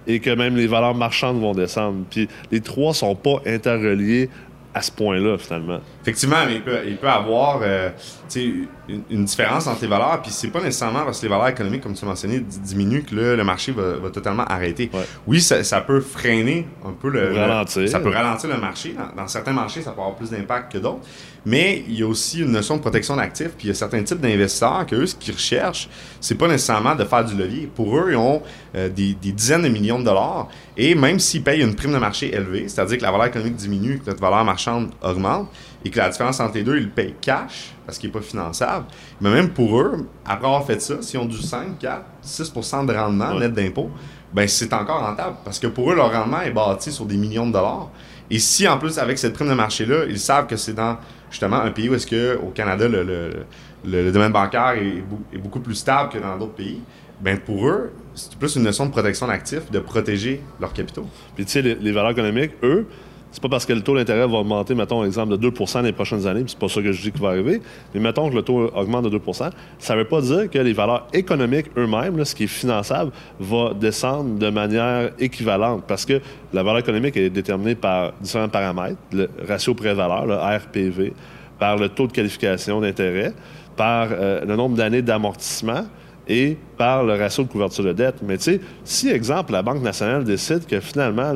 et 0.06 0.20
que 0.20 0.30
même 0.30 0.56
les 0.56 0.66
valeurs 0.66 0.94
marchandes 0.94 1.40
vont 1.40 1.54
descendre. 1.54 2.04
Puis 2.10 2.28
les 2.50 2.60
trois 2.60 2.94
sont 2.94 3.14
pas 3.14 3.40
interreliés 3.46 4.28
à 4.74 4.82
ce 4.82 4.90
point-là, 4.92 5.38
finalement. 5.38 5.80
Effectivement, 6.04 6.44
mais 6.46 6.56
il 6.56 6.62
peut, 6.62 6.80
il 6.86 6.98
peut 6.98 7.08
avoir 7.08 7.60
euh, 7.62 7.88
une, 8.36 9.24
différence 9.24 9.66
entre 9.66 9.80
les 9.80 9.88
valeurs, 9.88 10.20
puis 10.20 10.30
c'est 10.30 10.48
pas 10.48 10.60
nécessairement 10.60 11.02
parce 11.02 11.18
que 11.18 11.24
les 11.24 11.30
valeurs 11.30 11.48
économiques, 11.48 11.82
comme 11.82 11.94
tu 11.94 12.04
mentionné, 12.04 12.40
diminuent 12.40 13.04
que 13.04 13.14
le 13.14 13.42
marché 13.42 13.72
va, 13.72 14.10
totalement 14.10 14.44
arrêter. 14.44 14.90
Oui, 15.26 15.40
ça, 15.40 15.80
peut 15.80 16.02
freiner 16.02 16.68
un 16.84 16.92
peu 16.92 17.08
le, 17.08 17.34
ralentir. 17.34 17.88
ça 17.88 18.00
peut 18.00 18.10
ralentir 18.10 18.50
le 18.50 18.58
marché. 18.58 18.94
dans, 19.16 19.26
certains 19.28 19.54
marchés, 19.54 19.80
ça 19.80 19.92
peut 19.92 20.00
avoir 20.02 20.14
plus 20.14 20.28
d'impact 20.28 20.72
que 20.72 20.78
d'autres. 20.78 21.06
Mais 21.46 21.84
il 21.88 21.98
y 21.98 22.02
a 22.02 22.06
aussi 22.06 22.40
une 22.40 22.52
notion 22.52 22.76
de 22.76 22.80
protection 22.82 23.16
d'actifs, 23.16 23.52
puis 23.56 23.66
il 23.66 23.68
y 23.68 23.70
a 23.70 23.74
certains 23.74 24.02
types 24.02 24.20
d'investisseurs 24.20 24.84
que 24.86 24.96
eux, 24.96 25.06
ce 25.06 25.14
qu'ils 25.14 25.34
recherchent, 25.34 25.88
c'est 26.20 26.36
pas 26.36 26.48
nécessairement 26.48 26.94
de 26.94 27.04
faire 27.04 27.24
du 27.24 27.34
levier. 27.34 27.66
Pour 27.74 27.96
eux, 27.98 28.08
ils 28.10 28.16
ont 28.16 28.42
euh, 28.74 28.88
des, 28.88 29.14
dizaines 29.14 29.62
de 29.62 29.68
millions 29.68 29.98
de 29.98 30.04
dollars, 30.04 30.48
et 30.76 30.94
même 30.94 31.18
s'ils 31.18 31.42
payent 31.42 31.62
une 31.62 31.74
prime 31.74 31.92
de 31.92 31.98
marché 31.98 32.34
élevée, 32.34 32.68
c'est-à-dire 32.68 32.98
que 32.98 33.02
la 33.02 33.10
valeur 33.10 33.26
économique 33.26 33.56
diminue, 33.56 33.98
que 33.98 34.10
notre 34.10 34.20
valeur 34.20 34.44
marchande 34.44 34.90
augmente, 35.02 35.48
et 35.84 35.90
que 35.90 35.98
la 35.98 36.08
différence 36.08 36.40
entre 36.40 36.54
les 36.54 36.62
deux, 36.62 36.76
ils 36.76 36.84
le 36.84 36.90
payent 36.90 37.14
cash, 37.20 37.74
parce 37.84 37.98
qu'il 37.98 38.08
n'est 38.08 38.14
pas 38.14 38.22
finançable, 38.22 38.86
mais 39.20 39.30
même 39.30 39.50
pour 39.50 39.78
eux, 39.80 40.08
après 40.24 40.46
avoir 40.46 40.64
fait 40.64 40.80
ça, 40.80 41.02
s'ils 41.02 41.20
ont 41.20 41.26
du 41.26 41.36
5, 41.36 41.78
4, 41.78 42.02
6% 42.24 42.86
de 42.86 42.94
rendement 42.94 43.38
net 43.38 43.52
d'impôt, 43.52 43.90
ben 44.32 44.48
c'est 44.48 44.72
encore 44.72 45.00
rentable, 45.00 45.36
parce 45.44 45.58
que 45.58 45.66
pour 45.66 45.92
eux, 45.92 45.94
leur 45.94 46.12
rendement 46.12 46.40
est 46.40 46.50
bâti 46.50 46.90
sur 46.90 47.04
des 47.04 47.16
millions 47.16 47.46
de 47.46 47.52
dollars. 47.52 47.90
Et 48.30 48.38
si 48.38 48.66
en 48.66 48.78
plus, 48.78 48.98
avec 48.98 49.18
cette 49.18 49.34
prime 49.34 49.48
de 49.48 49.54
marché-là, 49.54 50.06
ils 50.08 50.18
savent 50.18 50.46
que 50.46 50.56
c'est 50.56 50.72
dans 50.72 50.96
justement 51.30 51.60
un 51.60 51.70
pays 51.70 51.88
où 51.88 51.94
est-ce 51.94 52.06
que 52.06 52.38
au 52.38 52.48
Canada, 52.48 52.88
le, 52.88 54.10
domaine 54.10 54.32
bancaire 54.32 54.72
est, 54.72 55.38
beaucoup 55.38 55.60
plus 55.60 55.74
stable 55.74 56.10
que 56.10 56.18
dans 56.18 56.36
d'autres 56.38 56.54
pays, 56.54 56.80
ben 57.20 57.38
pour 57.38 57.68
eux, 57.68 57.92
c'est 58.14 58.36
plus 58.36 58.56
une 58.56 58.62
notion 58.62 58.86
de 58.86 58.90
protection 58.90 59.26
d'actifs, 59.26 59.70
de 59.70 59.78
protéger 59.78 60.42
leurs 60.60 60.72
capitaux. 60.72 61.06
Puis 61.36 61.44
tu 61.44 61.52
sais, 61.52 61.62
les, 61.62 61.92
valeurs 61.92 62.10
économiques, 62.10 62.52
eux, 62.62 62.86
c'est 63.34 63.42
pas 63.42 63.48
parce 63.48 63.66
que 63.66 63.72
le 63.72 63.80
taux 63.80 63.96
d'intérêt 63.96 64.28
va 64.28 64.38
augmenter, 64.38 64.76
mettons, 64.76 65.04
exemple, 65.04 65.36
de 65.36 65.50
2% 65.50 65.82
les 65.82 65.90
prochaines 65.90 66.24
années, 66.24 66.42
puis 66.42 66.50
c'est 66.50 66.58
pas 66.58 66.68
ça 66.68 66.80
que 66.80 66.92
je 66.92 67.02
dis 67.02 67.10
qui 67.10 67.20
va 67.20 67.30
arriver, 67.30 67.60
mais 67.92 67.98
mettons 67.98 68.30
que 68.30 68.34
le 68.36 68.42
taux 68.42 68.70
augmente 68.72 69.10
de 69.10 69.18
2% 69.18 69.50
ça 69.80 69.96
veut 69.96 70.04
pas 70.04 70.20
dire 70.20 70.48
que 70.48 70.58
les 70.60 70.72
valeurs 70.72 71.08
économiques 71.12 71.66
eux-mêmes, 71.76 72.24
ce 72.24 72.32
qui 72.32 72.44
est 72.44 72.46
finançable, 72.46 73.10
va 73.40 73.74
descendre 73.74 74.38
de 74.38 74.50
manière 74.50 75.10
équivalente, 75.18 75.82
parce 75.88 76.06
que 76.06 76.20
la 76.52 76.62
valeur 76.62 76.78
économique 76.78 77.16
est 77.16 77.28
déterminée 77.28 77.74
par 77.74 78.12
différents 78.20 78.48
paramètres, 78.48 78.98
le 79.12 79.28
ratio 79.48 79.74
prix-valeur, 79.74 80.26
le 80.26 80.36
RPV, 80.36 81.12
par 81.58 81.76
le 81.76 81.88
taux 81.88 82.06
de 82.06 82.12
qualification 82.12 82.80
d'intérêt, 82.80 83.32
par 83.76 84.10
euh, 84.12 84.44
le 84.44 84.54
nombre 84.54 84.76
d'années 84.76 85.02
d'amortissement, 85.02 85.86
et 86.28 86.56
par 86.76 87.04
le 87.04 87.14
ratio 87.14 87.44
de 87.44 87.48
couverture 87.48 87.84
de 87.84 87.92
dette. 87.92 88.16
Mais 88.22 88.36
tu 88.38 88.44
sais, 88.44 88.60
si, 88.84 89.10
exemple, 89.10 89.52
la 89.52 89.62
Banque 89.62 89.82
nationale 89.82 90.24
décide 90.24 90.66
que 90.66 90.80
finalement, 90.80 91.32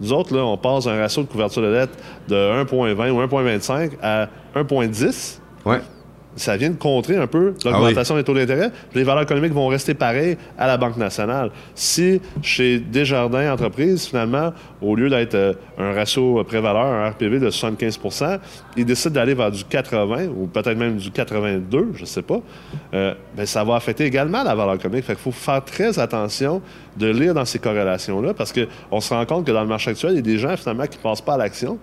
nous 0.00 0.12
autres, 0.12 0.36
on 0.36 0.56
passe 0.56 0.86
un 0.86 0.98
ratio 0.98 1.22
de 1.22 1.28
couverture 1.28 1.62
de 1.62 1.72
dette 1.72 1.90
de 2.28 2.34
1,20 2.64 3.10
ou 3.10 3.20
1,25 3.20 3.92
à 4.02 4.28
1,10, 4.54 5.38
ouais 5.64 5.80
ça 6.36 6.56
vient 6.56 6.70
de 6.70 6.76
contrer 6.76 7.16
un 7.16 7.26
peu 7.26 7.54
l'augmentation 7.64 8.14
ah 8.14 8.18
des 8.18 8.24
taux 8.24 8.34
d'intérêt. 8.34 8.70
Les 8.94 9.02
valeurs 9.02 9.24
économiques 9.24 9.52
vont 9.52 9.68
rester 9.68 9.94
pareilles 9.94 10.36
à 10.58 10.66
la 10.66 10.76
Banque 10.76 10.96
nationale. 10.96 11.50
Si 11.74 12.20
chez 12.42 12.78
Desjardins 12.78 13.52
Entreprises, 13.52 14.06
finalement, 14.06 14.52
au 14.80 14.96
lieu 14.96 15.10
d'être 15.10 15.34
euh, 15.34 15.52
un 15.78 15.92
ratio 15.92 16.42
pré-valeur, 16.44 16.86
un 16.86 17.10
RPV 17.10 17.38
de 17.38 17.50
75% 17.50 18.38
ils 18.76 18.84
décident 18.84 19.14
d'aller 19.14 19.34
vers 19.34 19.50
du 19.50 19.64
80 19.64 20.28
ou 20.36 20.46
peut-être 20.46 20.76
même 20.76 20.96
du 20.96 21.10
82, 21.10 21.92
je 21.94 22.00
ne 22.00 22.06
sais 22.06 22.22
pas, 22.22 22.40
euh, 22.94 23.14
ben, 23.36 23.46
ça 23.46 23.64
va 23.64 23.76
affecter 23.76 24.04
également 24.04 24.42
la 24.42 24.54
valeur 24.54 24.74
économique. 24.74 25.04
Fait 25.04 25.14
qu'il 25.14 25.22
faut 25.22 25.32
faire 25.32 25.64
très 25.64 25.98
attention 25.98 26.62
de 26.96 27.06
lire 27.08 27.34
dans 27.34 27.44
ces 27.44 27.58
corrélations-là 27.58 28.34
parce 28.34 28.52
qu'on 28.52 29.00
se 29.00 29.14
rend 29.14 29.24
compte 29.26 29.46
que 29.46 29.52
dans 29.52 29.62
le 29.62 29.68
marché 29.68 29.90
actuel, 29.90 30.12
il 30.12 30.16
y 30.16 30.18
a 30.18 30.22
des 30.22 30.38
gens 30.38 30.56
finalement 30.56 30.86
qui 30.86 30.98
ne 30.98 31.02
passent 31.02 31.20
pas 31.20 31.34
à 31.34 31.38
l'action 31.38 31.78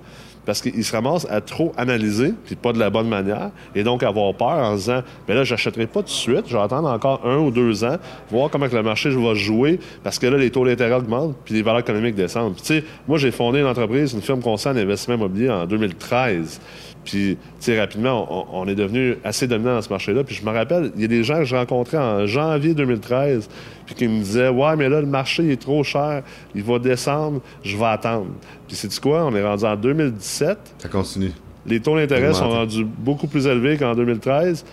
parce 0.45 0.61
qu'ils 0.61 0.83
se 0.83 0.91
ramassent 0.95 1.27
à 1.29 1.41
trop 1.41 1.73
analyser, 1.77 2.33
puis 2.45 2.55
pas 2.55 2.73
de 2.73 2.79
la 2.79 2.89
bonne 2.89 3.07
manière, 3.07 3.51
et 3.75 3.83
donc 3.83 4.03
avoir 4.03 4.33
peur 4.33 4.47
en 4.49 4.75
disant, 4.75 5.01
mais 5.27 5.35
là, 5.35 5.43
j'achèterai 5.43 5.87
pas 5.87 5.99
tout 5.99 6.05
de 6.05 6.09
suite, 6.09 6.45
je 6.47 6.55
vais 6.55 6.63
attendre 6.63 6.89
encore 6.89 7.21
un 7.25 7.37
ou 7.37 7.51
deux 7.51 7.83
ans, 7.83 7.97
voir 8.31 8.49
comment 8.49 8.67
que 8.67 8.75
le 8.75 8.83
marché 8.83 9.09
va 9.09 9.33
jouer, 9.33 9.79
parce 10.03 10.19
que 10.19 10.27
là, 10.27 10.37
les 10.37 10.49
taux 10.49 10.65
d'intérêt 10.65 10.95
augmentent, 10.95 11.35
puis 11.45 11.53
les 11.53 11.61
valeurs 11.61 11.81
économiques 11.81 12.15
descendent. 12.15 12.55
tu 12.55 12.63
sais, 12.63 12.83
moi, 13.07 13.17
j'ai 13.17 13.31
fondé 13.31 13.59
une 13.59 13.67
entreprise, 13.67 14.13
une 14.13 14.21
firme 14.21 14.41
conseil 14.41 14.71
en 14.73 14.77
investissement 14.77 15.15
immobilier 15.15 15.49
en 15.49 15.65
2013. 15.65 16.59
Puis, 17.05 17.37
tu 17.37 17.65
sais, 17.65 17.79
rapidement, 17.79 18.53
on, 18.53 18.67
est 18.67 18.75
devenu 18.75 19.17
assez 19.23 19.47
dominant 19.47 19.75
dans 19.75 19.81
ce 19.81 19.89
marché-là. 19.89 20.23
Puis, 20.23 20.35
je 20.35 20.45
me 20.45 20.51
rappelle, 20.51 20.91
il 20.95 21.01
y 21.01 21.05
a 21.05 21.07
des 21.07 21.23
gens 21.23 21.39
que 21.39 21.45
je 21.45 21.55
rencontrais 21.55 21.97
en 21.97 22.27
janvier 22.27 22.73
2013, 22.73 23.49
puis 23.89 23.95
qui 23.95 24.07
me 24.07 24.19
disaient 24.19 24.49
Ouais, 24.49 24.75
mais 24.75 24.87
là, 24.87 25.01
le 25.01 25.07
marché 25.07 25.51
est 25.51 25.59
trop 25.59 25.83
cher, 25.83 26.21
il 26.53 26.61
va 26.61 26.77
descendre, 26.77 27.41
je 27.63 27.75
vais 27.75 27.85
attendre. 27.85 28.27
Puis, 28.67 28.75
c'est 28.75 28.99
quoi? 28.99 29.25
On 29.25 29.35
est 29.35 29.43
rendu 29.43 29.65
en 29.65 29.75
2017. 29.75 30.57
Ça 30.77 30.89
continue. 30.89 31.31
Les 31.65 31.79
taux 31.79 31.95
d'intérêt 31.95 32.33
sont 32.35 32.49
rendus 32.49 32.85
beaucoup 32.85 33.25
plus 33.25 33.47
élevés 33.47 33.77
qu'en 33.77 33.95
2013. 33.95 34.63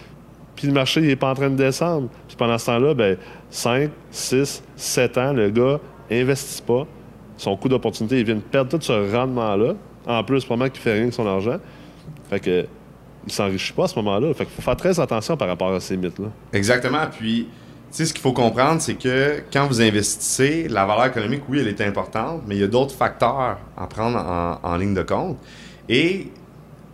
Puis 0.55 0.67
le 0.67 0.75
marché, 0.75 1.01
il 1.01 1.07
n'est 1.07 1.17
pas 1.17 1.31
en 1.31 1.35
train 1.35 1.49
de 1.49 1.57
descendre. 1.57 2.09
Puis 2.29 2.37
pendant 2.37 2.59
ce 2.59 2.67
temps-là, 2.67 2.93
ben, 2.93 3.17
5, 3.49 3.91
6, 4.11 4.63
7 4.77 5.19
ans, 5.19 5.33
le 5.33 5.49
gars 5.49 5.81
n'investit 6.11 6.61
pas. 6.61 6.87
Son 7.39 7.57
coût 7.57 7.69
d'opportunité, 7.71 8.21
il 8.21 8.27
vient 8.27 8.35
de 8.35 8.41
perdre 8.41 8.71
tout 8.71 8.83
ce 8.83 9.15
rendement-là. 9.15 9.75
En 10.07 10.25
plus, 10.25 10.45
probablement 10.45 10.71
qu'il 10.71 10.83
fait 10.83 10.93
rien 10.93 11.03
avec 11.03 11.15
son 11.15 11.27
argent. 11.27 11.57
Fait 12.29 12.41
que 12.41 12.67
il 13.27 13.33
s'enrichit 13.33 13.73
pas 13.73 13.85
à 13.85 13.89
ce 13.89 13.97
moment-là. 13.97 14.33
Fait 14.35 14.45
qu'il 14.45 14.55
faut 14.55 14.63
faire 14.63 14.77
très 14.77 15.01
attention 15.01 15.37
par 15.37 15.49
rapport 15.49 15.73
à 15.73 15.81
ces 15.81 15.97
mythes-là. 15.97 16.29
Exactement. 16.53 17.07
Puis, 17.19 17.49
sais, 17.97 18.07
ce 18.07 18.13
qu'il 18.13 18.23
faut 18.23 18.33
comprendre, 18.33 18.81
c'est 18.81 18.95
que 18.95 19.43
quand 19.53 19.67
vous 19.67 19.81
investissez, 19.81 20.69
la 20.69 20.85
valeur 20.85 21.07
économique, 21.07 21.43
oui, 21.49 21.61
elle 21.61 21.69
est 21.69 21.81
importante, 21.81 22.43
mais 22.47 22.57
il 22.57 22.61
y 22.61 22.65
a 22.65 22.69
d'autres 22.69 22.95
facteurs 22.95 23.59
à 23.77 23.87
prendre 23.87 24.59
en 24.63 24.77
ligne 24.77 24.95
de 24.95 25.03
compte. 25.03 25.39
Et 25.89 26.29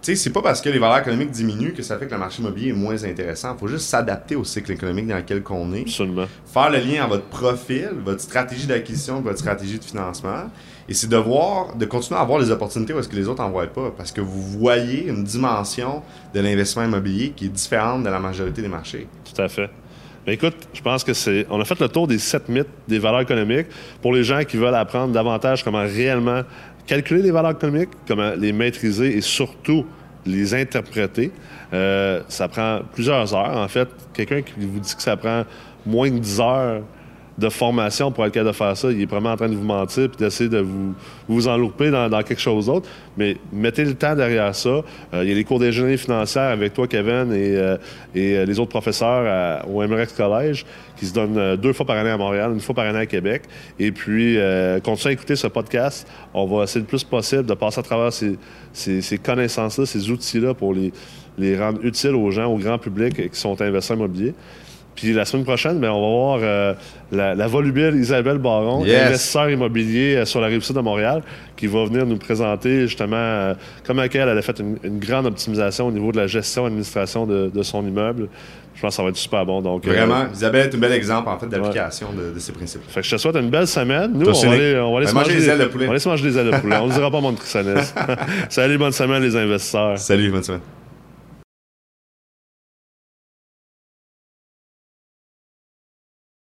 sais, 0.03 0.17
c'est 0.17 0.31
pas 0.31 0.43
parce 0.43 0.61
que 0.61 0.69
les 0.69 0.79
valeurs 0.79 0.99
économiques 0.99 1.31
diminuent 1.31 1.73
que 1.73 1.83
ça 1.83 1.97
fait 1.99 2.07
que 2.07 2.13
le 2.13 2.19
marché 2.19 2.43
immobilier 2.43 2.71
est 2.71 2.75
moins 2.75 3.03
intéressant. 3.05 3.55
Il 3.55 3.59
faut 3.59 3.69
juste 3.69 3.89
s'adapter 3.89 4.37
au 4.37 4.45
cycle 4.45 4.73
économique 4.73 5.07
dans 5.07 5.17
lequel 5.17 5.43
on 5.51 5.73
est. 5.73 5.83
Absolument. 5.83 6.27
Faire 6.47 6.71
le 6.71 6.79
lien 6.79 7.05
entre 7.05 7.15
votre 7.15 7.27
profil, 7.27 7.91
votre 8.05 8.21
stratégie 8.21 8.67
d'acquisition, 8.67 9.21
votre 9.21 9.39
stratégie 9.39 9.79
de 9.79 9.85
financement. 9.85 10.51
Et 10.89 10.95
c'est 10.95 11.09
de 11.09 11.17
voir, 11.17 11.77
de 11.77 11.85
continuer 11.85 12.19
à 12.19 12.23
avoir 12.23 12.41
les 12.41 12.51
opportunités 12.51 12.93
où 12.93 12.99
est-ce 12.99 13.09
que 13.09 13.17
les 13.17 13.29
autres 13.29 13.43
n'en 13.43 13.51
voient 13.51 13.67
pas. 13.67 13.93
Parce 13.97 14.11
que 14.11 14.21
vous 14.21 14.43
voyez 14.43 15.07
une 15.07 15.25
dimension 15.25 16.03
de 16.35 16.41
l'investissement 16.41 16.85
immobilier 16.85 17.31
qui 17.31 17.47
est 17.47 17.51
différente 17.51 18.03
de 18.03 18.09
la 18.09 18.19
majorité 18.19 18.63
des 18.63 18.69
marchés. 18.69 19.07
Tout 19.25 19.41
à 19.41 19.49
fait. 19.49 19.71
Mais 20.27 20.35
écoute, 20.35 20.55
je 20.73 20.81
pense 20.81 21.03
que 21.03 21.13
c'est. 21.13 21.47
On 21.51 21.61
a 21.61 21.65
fait 21.65 21.79
le 21.81 21.89
tour 21.89 22.07
des 22.07 22.19
sept 22.19 22.49
mythes 22.49 22.69
des 22.87 22.99
valeurs 22.99 23.23
économiques 23.23 23.67
pour 24.01 24.13
les 24.13 24.23
gens 24.23 24.45
qui 24.45 24.57
veulent 24.57 24.75
apprendre 24.75 25.13
davantage 25.13 25.65
comment 25.65 25.83
réellement 25.83 26.43
calculer 26.87 27.23
les 27.23 27.31
valeurs 27.31 27.53
économiques, 27.53 27.91
comment 28.07 28.33
les 28.37 28.53
maîtriser 28.53 29.17
et 29.17 29.21
surtout 29.21 29.85
les 30.25 30.55
interpréter. 30.55 31.33
Euh, 31.73 32.21
ça 32.29 32.49
prend 32.49 32.81
plusieurs 32.93 33.35
heures. 33.35 33.57
En 33.57 33.69
fait, 33.69 33.89
quelqu'un 34.13 34.43
qui 34.43 34.53
vous 34.59 34.79
dit 34.79 34.95
que 34.95 35.03
ça 35.03 35.17
prend 35.17 35.45
moins 35.85 36.11
de 36.11 36.19
10 36.19 36.41
heures 36.41 36.83
de 37.39 37.49
formation 37.49 38.13
pour 38.13 38.27
être 38.27 38.33
capable 38.33 38.51
de 38.51 38.57
faire 38.57 38.77
ça. 38.77 38.91
Il 38.91 39.01
est 39.01 39.07
vraiment 39.07 39.33
en 39.33 39.37
train 39.37 39.49
de 39.49 39.55
vous 39.55 39.65
mentir 39.65 40.09
puis 40.09 40.19
d'essayer 40.19 40.51
de 40.51 40.59
vous, 40.59 40.95
vous 41.29 41.49
enlouper 41.49 41.91
dans, 41.91 42.23
quelque 42.23 42.41
chose 42.41 42.67
d'autre. 42.67 42.89
Mais 43.17 43.37
mettez 43.53 43.85
le 43.85 43.95
temps 43.95 44.15
derrière 44.15 44.55
ça. 44.55 44.69
Euh, 44.69 45.23
il 45.23 45.29
y 45.29 45.33
a 45.33 45.35
les 45.35 45.45
cours 45.45 45.59
d'ingénierie 45.59 45.99
financière 45.99 46.51
avec 46.51 46.75
toi, 46.75 46.87
Kevin, 46.87 47.33
et, 47.33 47.57
euh, 47.57 47.77
et 48.15 48.37
euh, 48.37 48.45
les 48.45 48.59
autres 48.61 48.71
professeurs 48.71 49.67
au 49.69 49.87
MREX 49.87 50.13
Collège 50.13 50.65
qui 50.97 51.07
se 51.07 51.15
donnent 51.15 51.57
deux 51.57 51.73
fois 51.73 51.87
par 51.87 51.97
année 51.97 52.11
à 52.11 52.17
Montréal, 52.17 52.53
une 52.53 52.61
fois 52.61 52.75
par 52.75 52.87
année 52.87 52.99
à 52.99 53.07
Québec. 53.07 53.43
Et 53.79 53.91
puis, 53.91 54.39
continuez 54.85 55.11
à 55.11 55.13
écouter 55.13 55.37
ce 55.37 55.47
podcast. 55.47 56.07
On 56.33 56.47
va 56.47 56.65
essayer 56.65 56.81
le 56.81 56.87
plus 56.87 57.03
possible 57.03 57.45
de 57.45 57.55
passer 57.55 57.81
à 57.81 57.83
travers 57.83 58.13
ces, 58.13 58.39
ces, 58.73 59.19
connaissances-là, 59.19 59.87
ces 59.87 60.11
outils-là 60.11 60.55
pour 60.55 60.75
les, 60.75 60.93
les 61.39 61.59
rendre 61.59 61.85
utiles 61.85 62.15
aux 62.15 62.31
gens, 62.31 62.47
au 62.47 62.57
grand 62.57 62.79
public 62.79 63.31
qui 63.31 63.41
sont 63.41 63.61
investisseurs 63.61 63.97
immobiliers. 63.97 64.35
Puis 64.95 65.13
la 65.13 65.25
semaine 65.25 65.45
prochaine, 65.45 65.81
bien, 65.81 65.93
on 65.93 66.01
va 66.01 66.09
voir 66.09 66.39
euh, 66.43 66.75
la, 67.11 67.47
volubile 67.47 67.95
Isabelle 67.97 68.39
Baron, 68.39 68.85
investisseur 68.85 69.51
immobilier 69.51 70.17
euh, 70.17 70.25
sur 70.25 70.41
la 70.41 70.49
rive 70.49 70.63
sud 70.63 70.77
de 70.77 70.81
Montréal, 70.81 71.23
qui 71.57 71.67
va 71.67 71.85
venir 71.85 72.07
nous 72.07 72.19
présenter 72.19 72.83
justement 72.83 73.17
euh, 73.17 73.55
comment 73.87 74.03
elle, 74.03 74.29
elle 74.29 74.39
a 74.39 74.43
fait 74.43 74.61
une, 74.61 74.99
grande 74.99 75.27
optimisation 75.27 75.87
au 75.87 75.93
niveau 75.93 76.13
de 76.13 76.19
la 76.19 76.27
gestion 76.27 76.65
et 76.65 76.67
administration 76.67 77.27
de, 77.27 77.63
son 77.63 77.87
immeuble. 77.87 78.29
Je 78.75 78.81
pense 78.81 78.91
que 78.91 78.97
ça 78.97 79.03
va 79.03 79.11
être 79.11 79.17
super 79.17 79.45
bon. 79.47 79.61
Donc, 79.61 79.87
Vraiment, 79.87 80.27
Isabelle 80.33 80.69
est 80.69 80.75
un 80.75 80.79
bel 80.79 80.93
exemple 80.93 81.29
en 81.29 81.39
fait 81.39 81.47
d'application 81.47 82.09
de, 82.13 82.39
ces 82.39 82.53
principes. 82.53 82.83
Fait 82.89 83.01
que 83.01 83.07
je 83.07 83.15
te 83.15 83.21
souhaite 83.21 83.37
une 83.37 83.51
belle 83.51 83.67
semaine. 83.67 84.13
Nous, 84.15 84.29
on 84.29 84.33
va, 84.33 84.53
aller, 84.53 84.79
on 84.79 84.93
va 84.93 84.99
aller, 84.99 85.07
se 85.07 85.15
manger, 85.15 85.35
des 85.35 85.49
ailes 85.49 85.59
de 85.59 85.65
poulet. 85.67 85.85
On 85.85 85.89
va 85.89 85.93
aller 85.93 86.01
se 86.01 86.09
manger 86.09 86.25
des 86.25 86.39
ailes 86.39 86.51
de 86.51 86.59
poulet. 86.59 86.77
on 86.77 86.87
ne 86.87 86.93
dira 86.93 87.11
pas 87.11 87.21
mon. 87.21 87.35
Salut, 88.49 88.79
bonne 88.79 88.93
semaine 88.93 89.23
les 89.23 89.37
investisseurs. 89.37 89.99
Salut, 89.99 90.31
bonne 90.31 90.43
semaine. 90.43 90.61